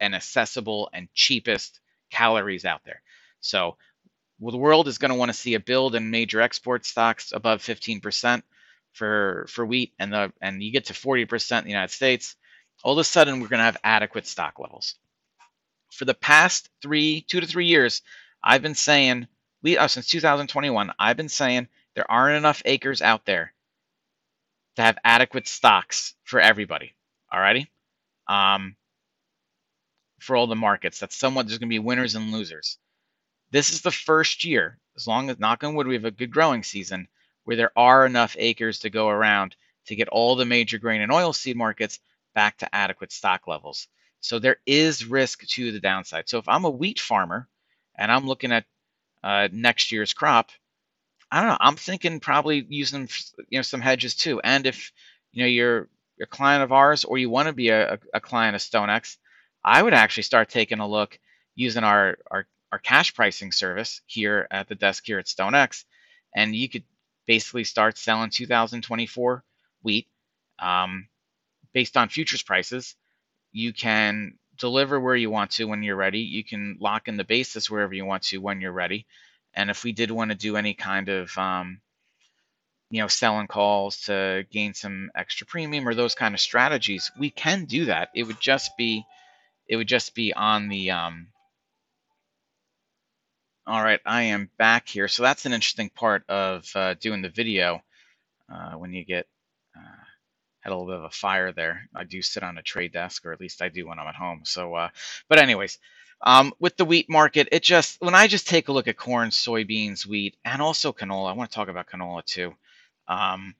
and 0.00 0.14
accessible 0.14 0.88
and 0.94 1.12
cheapest 1.12 1.78
calories 2.10 2.64
out 2.64 2.80
there. 2.86 3.02
So 3.40 3.76
well, 4.38 4.52
the 4.52 4.56
world 4.56 4.88
is 4.88 4.96
going 4.96 5.10
to 5.10 5.18
want 5.18 5.28
to 5.28 5.36
see 5.36 5.52
a 5.52 5.60
build 5.60 5.94
in 5.94 6.10
major 6.10 6.40
export 6.40 6.86
stocks 6.86 7.32
above 7.32 7.60
15% 7.60 8.42
for 8.92 9.46
for 9.48 9.64
wheat, 9.64 9.92
and 9.98 10.12
the 10.12 10.32
and 10.40 10.62
you 10.62 10.72
get 10.72 10.86
to 10.86 10.92
40% 10.92 11.58
in 11.58 11.64
the 11.64 11.70
United 11.70 11.92
States. 11.92 12.36
All 12.82 12.92
of 12.92 12.98
a 12.98 13.04
sudden, 13.04 13.40
we're 13.40 13.48
going 13.48 13.58
to 13.58 13.64
have 13.64 13.76
adequate 13.84 14.26
stock 14.26 14.58
levels. 14.58 14.94
For 15.92 16.06
the 16.06 16.14
past 16.14 16.70
three, 16.80 17.22
two 17.28 17.40
to 17.40 17.46
three 17.46 17.66
years, 17.66 18.00
I've 18.42 18.62
been 18.62 18.74
saying, 18.74 19.26
uh, 19.78 19.88
since 19.88 20.06
2021, 20.06 20.92
I've 20.98 21.16
been 21.16 21.28
saying 21.28 21.68
there 21.94 22.10
aren't 22.10 22.38
enough 22.38 22.62
acres 22.64 23.02
out 23.02 23.26
there 23.26 23.52
to 24.76 24.82
have 24.82 24.98
adequate 25.04 25.46
stocks 25.46 26.14
for 26.24 26.40
everybody. 26.40 26.94
Alrighty. 27.32 27.66
Um, 28.28 28.76
for 30.20 30.36
all 30.36 30.46
the 30.46 30.56
markets. 30.56 31.00
That's 31.00 31.16
somewhat 31.16 31.46
there's 31.46 31.58
going 31.58 31.68
to 31.68 31.74
be 31.74 31.78
winners 31.78 32.14
and 32.14 32.32
losers. 32.32 32.78
This 33.50 33.72
is 33.72 33.82
the 33.82 33.90
first 33.90 34.44
year, 34.44 34.78
as 34.96 35.06
long 35.06 35.28
as 35.28 35.38
knock 35.38 35.64
on 35.64 35.74
wood, 35.74 35.86
we 35.86 35.94
have 35.94 36.04
a 36.04 36.10
good 36.10 36.30
growing 36.30 36.62
season 36.62 37.08
where 37.50 37.56
there 37.56 37.72
are 37.76 38.06
enough 38.06 38.36
acres 38.38 38.78
to 38.78 38.90
go 38.90 39.08
around 39.08 39.56
to 39.86 39.96
get 39.96 40.06
all 40.06 40.36
the 40.36 40.44
major 40.44 40.78
grain 40.78 41.00
and 41.00 41.10
oil 41.10 41.32
seed 41.32 41.56
markets 41.56 41.98
back 42.32 42.56
to 42.58 42.72
adequate 42.72 43.10
stock 43.10 43.48
levels. 43.48 43.88
So 44.20 44.38
there 44.38 44.58
is 44.66 45.04
risk 45.04 45.44
to 45.44 45.72
the 45.72 45.80
downside. 45.80 46.28
So 46.28 46.38
if 46.38 46.48
I'm 46.48 46.64
a 46.64 46.70
wheat 46.70 47.00
farmer 47.00 47.48
and 47.96 48.12
I'm 48.12 48.28
looking 48.28 48.52
at 48.52 48.66
uh, 49.24 49.48
next 49.50 49.90
year's 49.90 50.12
crop, 50.12 50.52
I 51.28 51.40
don't 51.40 51.50
know. 51.50 51.56
I'm 51.58 51.74
thinking 51.74 52.20
probably 52.20 52.64
using 52.68 53.08
you 53.48 53.58
know 53.58 53.62
some 53.62 53.80
hedges 53.80 54.14
too. 54.14 54.40
And 54.44 54.64
if 54.64 54.92
you 55.32 55.42
know 55.42 55.48
you're 55.48 55.88
a 56.22 56.26
client 56.26 56.62
of 56.62 56.70
ours 56.70 57.02
or 57.02 57.18
you 57.18 57.30
want 57.30 57.48
to 57.48 57.52
be 57.52 57.70
a, 57.70 57.98
a 58.14 58.20
client 58.20 58.54
of 58.54 58.62
StoneX, 58.62 59.16
I 59.64 59.82
would 59.82 59.94
actually 59.94 60.22
start 60.22 60.50
taking 60.50 60.78
a 60.78 60.86
look 60.86 61.18
using 61.56 61.82
our, 61.82 62.16
our, 62.30 62.46
our 62.70 62.78
cash 62.78 63.12
pricing 63.12 63.50
service 63.50 64.02
here 64.06 64.46
at 64.52 64.68
the 64.68 64.76
desk 64.76 65.02
here 65.04 65.18
at 65.18 65.26
StoneX. 65.26 65.82
And 66.36 66.54
you 66.54 66.68
could 66.68 66.84
basically 67.30 67.62
start 67.62 67.96
selling 67.96 68.28
2024 68.28 69.44
wheat 69.84 70.08
um, 70.58 71.06
based 71.72 71.96
on 71.96 72.08
futures 72.08 72.42
prices. 72.42 72.96
You 73.52 73.72
can 73.72 74.34
deliver 74.58 74.98
where 74.98 75.14
you 75.14 75.30
want 75.30 75.52
to 75.52 75.66
when 75.66 75.84
you're 75.84 75.94
ready. 75.94 76.22
You 76.22 76.42
can 76.42 76.76
lock 76.80 77.06
in 77.06 77.16
the 77.16 77.22
basis 77.22 77.70
wherever 77.70 77.94
you 77.94 78.04
want 78.04 78.24
to 78.24 78.38
when 78.38 78.60
you're 78.60 78.72
ready. 78.72 79.06
And 79.54 79.70
if 79.70 79.84
we 79.84 79.92
did 79.92 80.10
want 80.10 80.32
to 80.32 80.36
do 80.36 80.56
any 80.56 80.74
kind 80.74 81.08
of 81.08 81.38
um, 81.38 81.80
you 82.90 83.00
know 83.00 83.06
selling 83.06 83.46
calls 83.46 84.00
to 84.06 84.44
gain 84.50 84.74
some 84.74 85.12
extra 85.14 85.46
premium 85.46 85.86
or 85.86 85.94
those 85.94 86.16
kind 86.16 86.34
of 86.34 86.40
strategies, 86.40 87.12
we 87.16 87.30
can 87.30 87.66
do 87.66 87.84
that. 87.84 88.08
It 88.12 88.24
would 88.24 88.40
just 88.40 88.76
be 88.76 89.06
it 89.68 89.76
would 89.76 89.86
just 89.86 90.16
be 90.16 90.34
on 90.34 90.68
the 90.68 90.90
um, 90.90 91.28
all 93.66 93.82
right 93.82 94.00
I 94.04 94.22
am 94.22 94.50
back 94.58 94.88
here. 94.88 95.08
So 95.08 95.22
that's 95.22 95.46
an 95.46 95.52
interesting 95.52 95.90
part 95.90 96.24
of 96.28 96.64
uh, 96.74 96.94
doing 96.94 97.22
the 97.22 97.28
video 97.28 97.82
uh, 98.52 98.72
when 98.72 98.92
you 98.92 99.04
get 99.04 99.26
uh, 99.76 100.04
had 100.60 100.70
a 100.70 100.76
little 100.76 100.86
bit 100.86 100.98
of 100.98 101.04
a 101.04 101.10
fire 101.10 101.52
there. 101.52 101.88
I 101.94 102.04
do 102.04 102.22
sit 102.22 102.42
on 102.42 102.58
a 102.58 102.62
trade 102.62 102.92
desk 102.92 103.24
or 103.24 103.32
at 103.32 103.40
least 103.40 103.62
I 103.62 103.68
do 103.68 103.86
when 103.86 103.98
I'm 103.98 104.08
at 104.08 104.14
home. 104.14 104.42
So 104.44 104.74
uh, 104.74 104.88
but 105.28 105.38
anyways 105.38 105.78
um, 106.22 106.52
with 106.58 106.76
the 106.76 106.84
wheat 106.84 107.08
market 107.08 107.48
it 107.52 107.62
just 107.62 108.00
when 108.00 108.14
I 108.14 108.26
just 108.26 108.48
take 108.48 108.68
a 108.68 108.72
look 108.72 108.88
at 108.88 108.96
corn 108.96 109.30
soybeans 109.30 110.06
wheat 110.06 110.36
and 110.44 110.60
also 110.60 110.92
canola 110.92 111.30
I 111.30 111.34
want 111.34 111.50
to 111.50 111.54
talk 111.54 111.68
about 111.68 111.88
canola 111.88 112.24
too. 112.24 112.54
Um, 113.08 113.54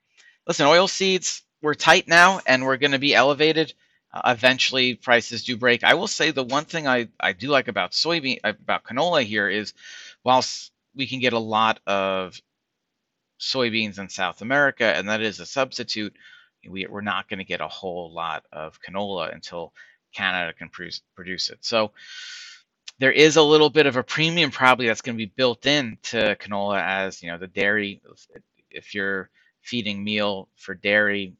listen 0.46 0.66
oil 0.66 0.88
seeds 0.88 1.42
we're 1.62 1.74
tight 1.74 2.08
now 2.08 2.40
and 2.46 2.64
we're 2.64 2.78
going 2.78 2.92
to 2.92 2.98
be 2.98 3.14
elevated 3.14 3.74
uh, 4.12 4.22
eventually 4.26 4.94
prices 4.94 5.44
do 5.44 5.56
break. 5.56 5.84
I 5.84 5.94
will 5.94 6.08
say 6.08 6.30
the 6.32 6.44
one 6.44 6.64
thing 6.66 6.88
I, 6.88 7.08
I 7.20 7.32
do 7.32 7.48
like 7.48 7.68
about 7.68 7.92
soybean 7.92 8.40
about 8.44 8.84
canola 8.84 9.24
here 9.24 9.48
is 9.48 9.74
whilst 10.24 10.72
we 10.94 11.06
can 11.06 11.20
get 11.20 11.32
a 11.34 11.38
lot 11.38 11.80
of 11.86 12.40
soybeans 13.40 13.98
in 13.98 14.08
South 14.08 14.42
America 14.42 14.84
and 14.84 15.08
that 15.08 15.22
is 15.22 15.40
a 15.40 15.46
substitute, 15.46 16.14
we, 16.68 16.86
we're 16.86 17.00
not 17.02 17.28
going 17.28 17.38
to 17.38 17.44
get 17.44 17.60
a 17.60 17.68
whole 17.68 18.12
lot 18.12 18.44
of 18.52 18.78
canola 18.82 19.34
until 19.34 19.72
Canada 20.14 20.52
can 20.54 20.68
produce, 20.70 21.02
produce 21.16 21.50
it. 21.50 21.58
So 21.62 21.92
there 23.00 23.12
is 23.12 23.36
a 23.36 23.44
little 23.44 23.70
bit 23.70 23.86
of 23.86 23.96
a 23.96 24.04
premium 24.04 24.52
probably 24.52 24.88
that's 24.88 25.02
going 25.02 25.16
to 25.16 25.26
be 25.26 25.32
built 25.36 25.66
into 25.66 26.36
canola 26.40 26.82
as 26.82 27.22
you 27.22 27.30
know 27.30 27.38
the 27.38 27.48
dairy. 27.48 28.02
If 28.70 28.94
you're 28.94 29.30
feeding 29.62 30.04
meal 30.04 30.48
for 30.56 30.74
dairy, 30.74 31.34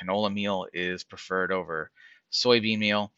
canola 0.00 0.32
meal 0.32 0.66
is 0.72 1.04
preferred 1.04 1.52
over 1.52 1.90
soybean 2.32 2.78
meal, 2.78 3.12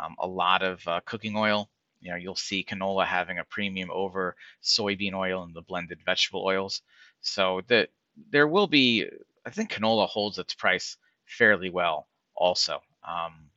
um, 0.00 0.14
a 0.18 0.26
lot 0.26 0.62
of 0.62 0.86
uh, 0.86 1.00
cooking 1.04 1.36
oil. 1.36 1.68
You 2.00 2.10
know, 2.10 2.16
you'll 2.16 2.36
see 2.36 2.64
canola 2.68 3.06
having 3.06 3.38
a 3.38 3.44
premium 3.44 3.90
over 3.92 4.36
soybean 4.62 5.14
oil 5.14 5.42
and 5.42 5.54
the 5.54 5.62
blended 5.62 5.98
vegetable 6.04 6.44
oils. 6.44 6.82
So 7.20 7.62
that 7.68 7.90
there 8.30 8.46
will 8.46 8.66
be, 8.68 9.06
I 9.44 9.50
think 9.50 9.72
canola 9.72 10.08
holds 10.08 10.38
its 10.38 10.54
price 10.54 10.96
fairly 11.26 11.70
well. 11.70 12.06
Also, 12.36 12.80
um, 13.06 13.50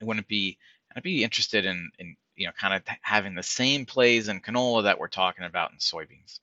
it 0.00 0.04
wouldn't 0.04 0.28
be. 0.28 0.58
I'd 0.96 1.02
be 1.02 1.22
interested 1.22 1.64
in, 1.64 1.90
in 1.98 2.16
you 2.34 2.46
know, 2.46 2.52
kind 2.58 2.74
of 2.74 2.82
having 3.02 3.34
the 3.34 3.42
same 3.42 3.86
plays 3.86 4.28
in 4.28 4.40
canola 4.40 4.84
that 4.84 4.98
we're 4.98 5.08
talking 5.08 5.44
about 5.44 5.70
in 5.70 5.78
soybeans. 5.78 6.40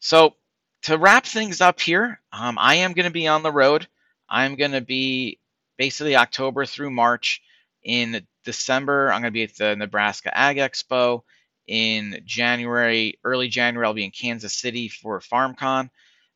So 0.00 0.34
to 0.82 0.98
wrap 0.98 1.26
things 1.26 1.60
up 1.60 1.80
here, 1.80 2.20
um, 2.32 2.58
I 2.58 2.76
am 2.76 2.92
going 2.92 3.04
to 3.06 3.12
be 3.12 3.28
on 3.28 3.42
the 3.42 3.52
road. 3.52 3.86
I'm 4.32 4.56
going 4.56 4.72
to 4.72 4.80
be 4.80 5.38
basically 5.76 6.16
October 6.16 6.64
through 6.64 6.90
March. 6.90 7.42
In 7.84 8.26
December, 8.44 9.12
I'm 9.12 9.20
going 9.20 9.32
to 9.32 9.32
be 9.32 9.42
at 9.42 9.56
the 9.56 9.76
Nebraska 9.76 10.36
Ag 10.36 10.56
Expo. 10.56 11.22
In 11.66 12.22
January, 12.24 13.18
early 13.24 13.48
January, 13.48 13.86
I'll 13.86 13.94
be 13.94 14.04
in 14.04 14.10
Kansas 14.10 14.58
City 14.58 14.88
for 14.88 15.20
FarmCon. 15.20 15.90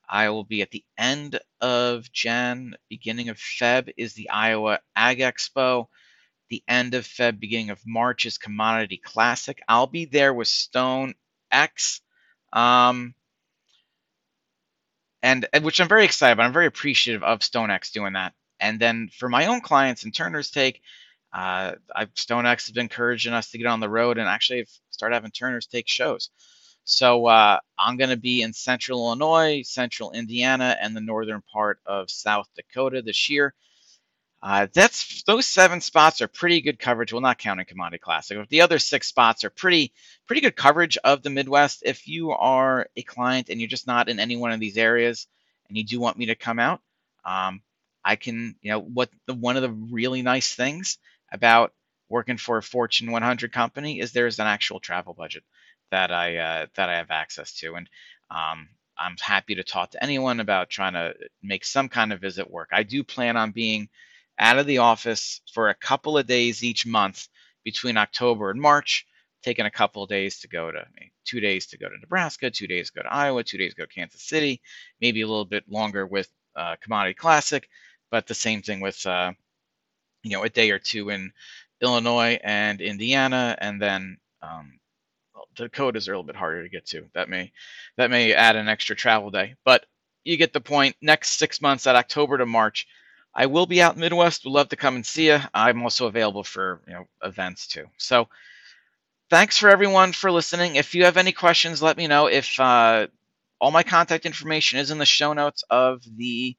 I 0.08 0.28
will 0.28 0.44
be 0.44 0.62
at 0.62 0.70
the 0.70 0.84
end 0.98 1.40
of 1.60 2.12
Jan, 2.12 2.74
beginning 2.88 3.28
of 3.30 3.38
Feb 3.38 3.92
is 3.96 4.14
the 4.14 4.28
Iowa 4.30 4.80
Ag 4.94 5.18
Expo. 5.18 5.86
The 6.48 6.62
end 6.68 6.94
of 6.94 7.04
Feb, 7.04 7.40
beginning 7.40 7.70
of 7.70 7.80
March 7.86 8.26
is 8.26 8.38
Commodity 8.38 8.98
Classic. 8.98 9.60
I'll 9.68 9.88
be 9.88 10.04
there 10.04 10.34
with 10.34 10.48
Stone 10.48 11.14
X. 11.50 12.02
Um, 12.52 13.14
and, 15.26 15.48
and, 15.52 15.64
which 15.64 15.80
I'm 15.80 15.88
very 15.88 16.04
excited 16.04 16.34
about. 16.34 16.46
I'm 16.46 16.52
very 16.52 16.66
appreciative 16.66 17.24
of 17.24 17.40
StoneX 17.40 17.90
doing 17.90 18.12
that. 18.12 18.32
And 18.60 18.78
then 18.78 19.10
for 19.12 19.28
my 19.28 19.46
own 19.46 19.60
clients 19.60 20.04
and 20.04 20.14
Turner's 20.14 20.50
Take, 20.50 20.80
uh, 21.32 21.72
I, 21.94 22.04
StoneX 22.14 22.66
has 22.66 22.70
been 22.70 22.82
encouraging 22.82 23.32
us 23.32 23.50
to 23.50 23.58
get 23.58 23.66
on 23.66 23.80
the 23.80 23.88
road 23.88 24.18
and 24.18 24.28
actually 24.28 24.66
start 24.90 25.12
having 25.12 25.32
Turner's 25.32 25.66
Take 25.66 25.88
shows. 25.88 26.30
So 26.84 27.26
uh, 27.26 27.58
I'm 27.76 27.96
going 27.96 28.10
to 28.10 28.16
be 28.16 28.42
in 28.42 28.52
Central 28.52 29.00
Illinois, 29.00 29.62
Central 29.64 30.12
Indiana, 30.12 30.76
and 30.80 30.94
the 30.94 31.00
northern 31.00 31.42
part 31.52 31.80
of 31.84 32.08
South 32.08 32.48
Dakota 32.54 33.02
this 33.02 33.28
year. 33.28 33.52
Uh, 34.46 34.68
that's 34.72 35.24
those 35.24 35.44
seven 35.44 35.80
spots 35.80 36.20
are 36.20 36.28
pretty 36.28 36.60
good 36.60 36.78
coverage. 36.78 37.12
Well, 37.12 37.20
not 37.20 37.36
counting 37.36 37.66
commodity 37.66 37.98
classic, 37.98 38.48
the 38.48 38.60
other 38.60 38.78
six 38.78 39.08
spots 39.08 39.42
are 39.42 39.50
pretty 39.50 39.92
pretty 40.28 40.40
good 40.40 40.54
coverage 40.54 40.96
of 41.02 41.24
the 41.24 41.30
Midwest. 41.30 41.82
If 41.84 42.06
you 42.06 42.30
are 42.30 42.86
a 42.94 43.02
client 43.02 43.48
and 43.48 43.60
you're 43.60 43.66
just 43.66 43.88
not 43.88 44.08
in 44.08 44.20
any 44.20 44.36
one 44.36 44.52
of 44.52 44.60
these 44.60 44.78
areas, 44.78 45.26
and 45.66 45.76
you 45.76 45.82
do 45.82 45.98
want 45.98 46.16
me 46.16 46.26
to 46.26 46.36
come 46.36 46.60
out, 46.60 46.80
um, 47.24 47.60
I 48.04 48.14
can. 48.14 48.54
You 48.62 48.70
know 48.70 48.78
what? 48.78 49.10
The, 49.26 49.34
one 49.34 49.56
of 49.56 49.62
the 49.62 49.70
really 49.72 50.22
nice 50.22 50.54
things 50.54 50.98
about 51.32 51.72
working 52.08 52.36
for 52.36 52.56
a 52.56 52.62
Fortune 52.62 53.10
100 53.10 53.50
company 53.52 53.98
is 53.98 54.12
there's 54.12 54.38
an 54.38 54.46
actual 54.46 54.78
travel 54.78 55.12
budget 55.12 55.42
that 55.90 56.12
I 56.12 56.36
uh, 56.36 56.66
that 56.76 56.88
I 56.88 56.98
have 56.98 57.10
access 57.10 57.52
to, 57.54 57.74
and 57.74 57.90
um, 58.30 58.68
I'm 58.96 59.16
happy 59.20 59.56
to 59.56 59.64
talk 59.64 59.90
to 59.90 60.02
anyone 60.04 60.38
about 60.38 60.70
trying 60.70 60.92
to 60.92 61.14
make 61.42 61.64
some 61.64 61.88
kind 61.88 62.12
of 62.12 62.20
visit 62.20 62.48
work. 62.48 62.68
I 62.70 62.84
do 62.84 63.02
plan 63.02 63.36
on 63.36 63.50
being 63.50 63.88
out 64.38 64.58
of 64.58 64.66
the 64.66 64.78
office 64.78 65.40
for 65.52 65.68
a 65.68 65.74
couple 65.74 66.18
of 66.18 66.26
days 66.26 66.62
each 66.62 66.86
month 66.86 67.28
between 67.64 67.96
October 67.96 68.50
and 68.50 68.60
March, 68.60 69.06
taking 69.42 69.66
a 69.66 69.70
couple 69.70 70.02
of 70.02 70.08
days 70.08 70.40
to 70.40 70.48
go 70.48 70.70
to 70.70 70.86
two 71.24 71.40
days 71.40 71.66
to 71.66 71.78
go 71.78 71.88
to 71.88 71.98
Nebraska, 71.98 72.50
two 72.50 72.66
days 72.66 72.90
to 72.90 72.96
go 72.98 73.02
to 73.02 73.12
Iowa, 73.12 73.42
two 73.42 73.58
days 73.58 73.74
to 73.74 73.76
go 73.82 73.86
to 73.86 73.94
Kansas 73.94 74.22
City, 74.22 74.60
maybe 75.00 75.22
a 75.22 75.26
little 75.26 75.44
bit 75.44 75.64
longer 75.68 76.06
with 76.06 76.28
uh, 76.54 76.76
Commodity 76.82 77.14
Classic, 77.14 77.68
but 78.10 78.26
the 78.26 78.34
same 78.34 78.62
thing 78.62 78.80
with 78.80 79.04
uh, 79.06 79.32
you 80.22 80.32
know 80.32 80.44
a 80.44 80.48
day 80.48 80.70
or 80.70 80.78
two 80.78 81.10
in 81.10 81.32
Illinois 81.80 82.38
and 82.42 82.80
Indiana, 82.80 83.56
and 83.60 83.80
then 83.80 84.18
um, 84.42 84.78
well, 85.34 85.48
Dakotas 85.54 86.08
are 86.08 86.12
a 86.12 86.16
little 86.16 86.26
bit 86.26 86.36
harder 86.36 86.62
to 86.62 86.68
get 86.68 86.86
to. 86.86 87.06
That 87.14 87.28
may 87.28 87.52
that 87.96 88.10
may 88.10 88.32
add 88.32 88.56
an 88.56 88.68
extra 88.68 88.96
travel 88.96 89.30
day, 89.30 89.54
but 89.64 89.86
you 90.24 90.36
get 90.36 90.52
the 90.52 90.60
point. 90.60 90.96
Next 91.00 91.38
six 91.38 91.60
months, 91.60 91.86
at 91.86 91.96
October 91.96 92.38
to 92.38 92.46
March, 92.46 92.86
I 93.38 93.46
will 93.46 93.66
be 93.66 93.82
out 93.82 93.94
in 93.94 94.00
Midwest. 94.00 94.44
Would 94.44 94.52
love 94.52 94.70
to 94.70 94.76
come 94.76 94.96
and 94.96 95.04
see 95.04 95.26
you. 95.26 95.38
I'm 95.52 95.82
also 95.82 96.06
available 96.06 96.42
for 96.42 96.80
you 96.86 96.94
know 96.94 97.06
events 97.22 97.66
too. 97.66 97.84
So 97.98 98.28
thanks 99.28 99.58
for 99.58 99.68
everyone 99.68 100.12
for 100.12 100.30
listening. 100.32 100.76
If 100.76 100.94
you 100.94 101.04
have 101.04 101.18
any 101.18 101.32
questions, 101.32 101.82
let 101.82 101.98
me 101.98 102.06
know. 102.06 102.28
If 102.28 102.58
uh, 102.58 103.08
all 103.60 103.70
my 103.70 103.82
contact 103.82 104.24
information 104.24 104.78
is 104.78 104.90
in 104.90 104.96
the 104.96 105.04
show 105.04 105.34
notes 105.34 105.64
of 105.68 106.02
the 106.16 106.56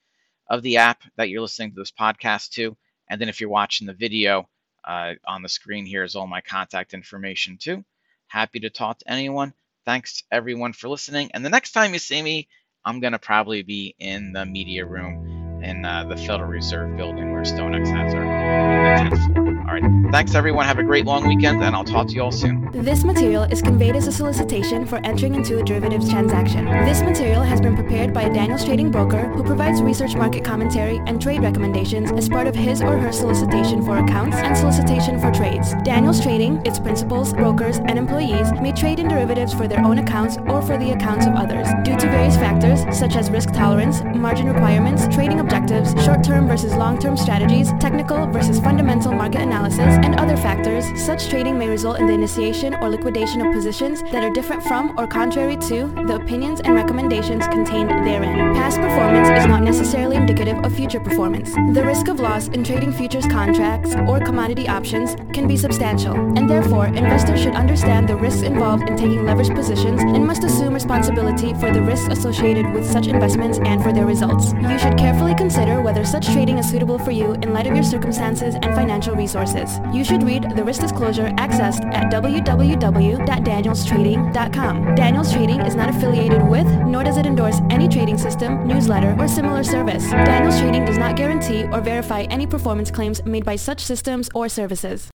of 0.50 0.62
the 0.62 0.78
app 0.78 1.02
that 1.16 1.30
you're 1.30 1.42
listening 1.42 1.72
to 1.72 1.82
this 1.82 1.92
podcast 1.92 2.52
to, 2.52 2.78
and 3.10 3.20
then 3.20 3.28
if 3.28 3.42
you're 3.42 3.50
watching 3.50 3.88
the 3.88 3.94
video 3.94 4.48
uh, 4.86 5.16
on 5.26 5.42
the 5.42 5.50
screen 5.50 5.86
here 5.86 6.04
is 6.04 6.16
all 6.16 6.28
my 6.28 6.42
contact 6.42 6.94
information 6.94 7.58
too. 7.58 7.84
Happy 8.28 8.60
to 8.60 8.70
talk 8.70 9.00
to 9.00 9.12
anyone. 9.12 9.52
Thanks 9.84 10.24
everyone 10.32 10.74
for 10.74 10.90
listening. 10.90 11.32
And 11.34 11.44
the 11.44 11.50
next 11.50 11.72
time 11.72 11.94
you 11.94 12.00
see 12.00 12.22
me, 12.22 12.48
I'm 12.86 13.00
gonna 13.00 13.18
probably 13.18 13.64
be 13.64 13.96
in 13.98 14.32
the 14.32 14.46
media 14.46 14.86
room 14.86 15.37
in 15.62 15.86
uh, 15.86 16.04
the 16.04 16.16
Federal 16.16 16.50
Reserve 16.50 16.96
building 16.98 17.32
where 17.32 17.44
StoneX 17.44 17.88
has 17.88 18.14
our 18.14 19.47
in 19.76 19.84
the 19.84 19.90
10th 19.90 19.98
floor. 19.98 19.98
All 19.98 20.04
right. 20.04 20.12
Thanks, 20.12 20.36
everyone. 20.36 20.66
Have 20.66 20.80
a 20.80 20.84
great 20.84 21.06
long 21.06 21.28
weekend, 21.28 21.64
and 21.64 21.76
I'll 21.76 21.84
talk 21.84 22.08
to 22.08 22.14
you 22.14 22.22
all 22.22 22.32
soon. 22.32 22.70
This 22.72 23.04
material 23.04 23.44
is 23.44 23.62
conveyed 23.62 23.96
as 23.96 24.08
a 24.08 24.12
solicitation 24.12 24.86
for 24.86 25.00
entering 25.04 25.36
into 25.36 25.60
a 25.60 25.64
derivatives 25.64 26.10
transaction. 26.10 26.66
This 26.86 27.02
material 27.02 27.42
has 27.44 27.60
been 27.60 27.76
prepared 27.76 28.14
by 28.14 28.24
a 28.24 28.34
Daniels 28.34 28.64
trading 28.64 28.92
broker 28.92 29.28
who 29.30 29.44
provides 29.44 29.82
research 29.82 30.16
market 30.16 30.44
commentary 30.44 31.02
and 31.08 31.22
trade 31.22 31.42
recommendations 31.42 32.12
as 32.12 32.30
part 32.30 32.48
of 32.48 32.56
his 32.56 32.82
or 32.82 32.98
her 32.98 33.12
solicitation 33.12 33.84
for 33.84 33.98
accounts 33.98 34.38
and 34.38 34.56
solicitation 34.58 35.20
for 35.20 35.32
trades. 35.32 35.74
Daniels 35.84 36.22
Trading, 36.22 36.62
its 36.66 36.80
principals, 36.80 37.34
brokers, 37.34 37.78
and 37.78 37.98
employees 37.98 38.52
may 38.62 38.72
trade 38.72 39.00
in 39.00 39.08
derivatives 39.08 39.54
for 39.54 39.68
their 39.68 39.84
own 39.84 40.00
accounts 40.00 40.38
or 40.48 40.62
for 40.62 40.78
the 40.78 40.92
accounts 40.92 41.26
of 41.26 41.34
others. 41.34 41.68
Due 41.84 41.98
to 41.98 42.08
various 42.08 42.36
factors, 42.36 42.82
such 42.98 43.16
as 43.16 43.30
risk 43.30 43.52
tolerance, 43.54 44.02
margin 44.16 44.48
requirements, 44.48 45.08
trading 45.14 45.40
objectives, 45.40 45.92
short-term 46.04 46.48
versus 46.48 46.74
long-term 46.76 47.18
strategies, 47.18 47.72
technical 47.80 48.26
versus 48.28 48.60
fundamental 48.60 49.12
market 49.12 49.42
analysis, 49.42 49.57
analysis, 49.58 49.98
and 50.06 50.20
other 50.20 50.38
factors, 50.38 50.86
such 51.04 51.30
trading 51.30 51.58
may 51.58 51.68
result 51.68 52.00
in 52.00 52.06
the 52.06 52.14
initiation 52.14 52.76
or 52.76 52.90
liquidation 52.90 53.42
of 53.42 53.52
positions 53.52 54.04
that 54.12 54.24
are 54.24 54.30
different 54.30 54.62
from 54.64 54.98
or 55.00 55.08
contrary 55.08 55.58
to 55.58 55.88
the 56.08 56.16
opinions 56.16 56.62
and 56.62 56.76
recommendations 56.76 57.48
contained 57.48 57.90
therein. 58.06 58.54
Past 58.54 58.78
performance 58.78 59.30
is 59.30 59.48
not 59.48 59.64
necessarily 59.64 60.16
indicative 60.16 60.58
of 60.64 60.76
future 60.76 61.00
performance. 61.00 61.54
The 61.74 61.84
risk 61.84 62.08
of 62.08 62.20
loss 62.20 62.48
in 62.50 62.64
trading 62.64 62.94
futures 62.94 63.26
contracts 63.26 63.96
or 64.08 64.20
commodity 64.20 64.68
options 64.68 65.16
can 65.34 65.48
be 65.48 65.58
substantial, 65.58 66.14
and 66.14 66.48
therefore 66.48 66.88
investors 66.88 67.42
should 67.42 67.56
understand 67.56 68.08
the 68.08 68.16
risks 68.16 68.44
involved 68.44 68.84
in 68.88 68.96
taking 68.96 69.20
leveraged 69.20 69.56
positions 69.56 70.02
and 70.02 70.26
must 70.26 70.44
assume 70.44 70.74
responsibility 70.74 71.54
for 71.56 71.72
the 71.74 71.82
risks 71.82 72.08
associated 72.12 72.72
with 72.74 72.86
such 72.86 73.08
investments 73.08 73.58
and 73.60 73.82
for 73.82 73.92
their 73.92 74.06
results. 74.06 74.54
You 74.54 74.78
should 74.78 74.98
carefully 74.98 75.34
consider 75.34 75.82
whether 75.82 76.06
such 76.06 76.28
trading 76.28 76.60
is 76.60 76.70
suitable 76.70 77.00
for 77.00 77.12
you 77.12 77.34
in 77.42 77.54
light 77.54 77.66
of 77.66 77.74
your 77.74 77.84
circumstances 77.84 78.54
and 78.56 78.76
financial 78.76 79.16
resources 79.16 79.47
resources. 79.48 79.80
You 79.94 80.04
should 80.04 80.24
read 80.24 80.56
the 80.56 80.64
risk 80.64 80.82
disclosure 80.82 81.28
accessed 81.38 81.86
at 81.94 82.12
www.danielstrading.com. 82.12 84.96
Daniels 84.96 85.32
Trading 85.32 85.62
is 85.62 85.76
not 85.76 85.90
affiliated 85.90 86.42
with, 86.48 86.68
nor 86.86 87.04
does 87.04 87.18
it 87.18 87.26
endorse 87.26 87.60
any 87.70 87.88
trading 87.88 88.18
system, 88.18 88.68
newsletter, 88.68 89.16
or 89.20 89.28
similar 89.28 89.64
service. 89.64 90.10
Daniels 90.10 90.60
Trading 90.60 90.86
does 90.86 90.98
not 90.98 91.16
guarantee 91.16 91.66
or 91.66 91.82
verify 91.82 92.22
any 92.24 92.48
performance 92.48 92.90
claims 92.92 93.24
made 93.26 93.46
by 93.46 93.56
such 93.56 93.82
systems 93.82 94.30
or 94.36 94.50
services. 94.50 95.10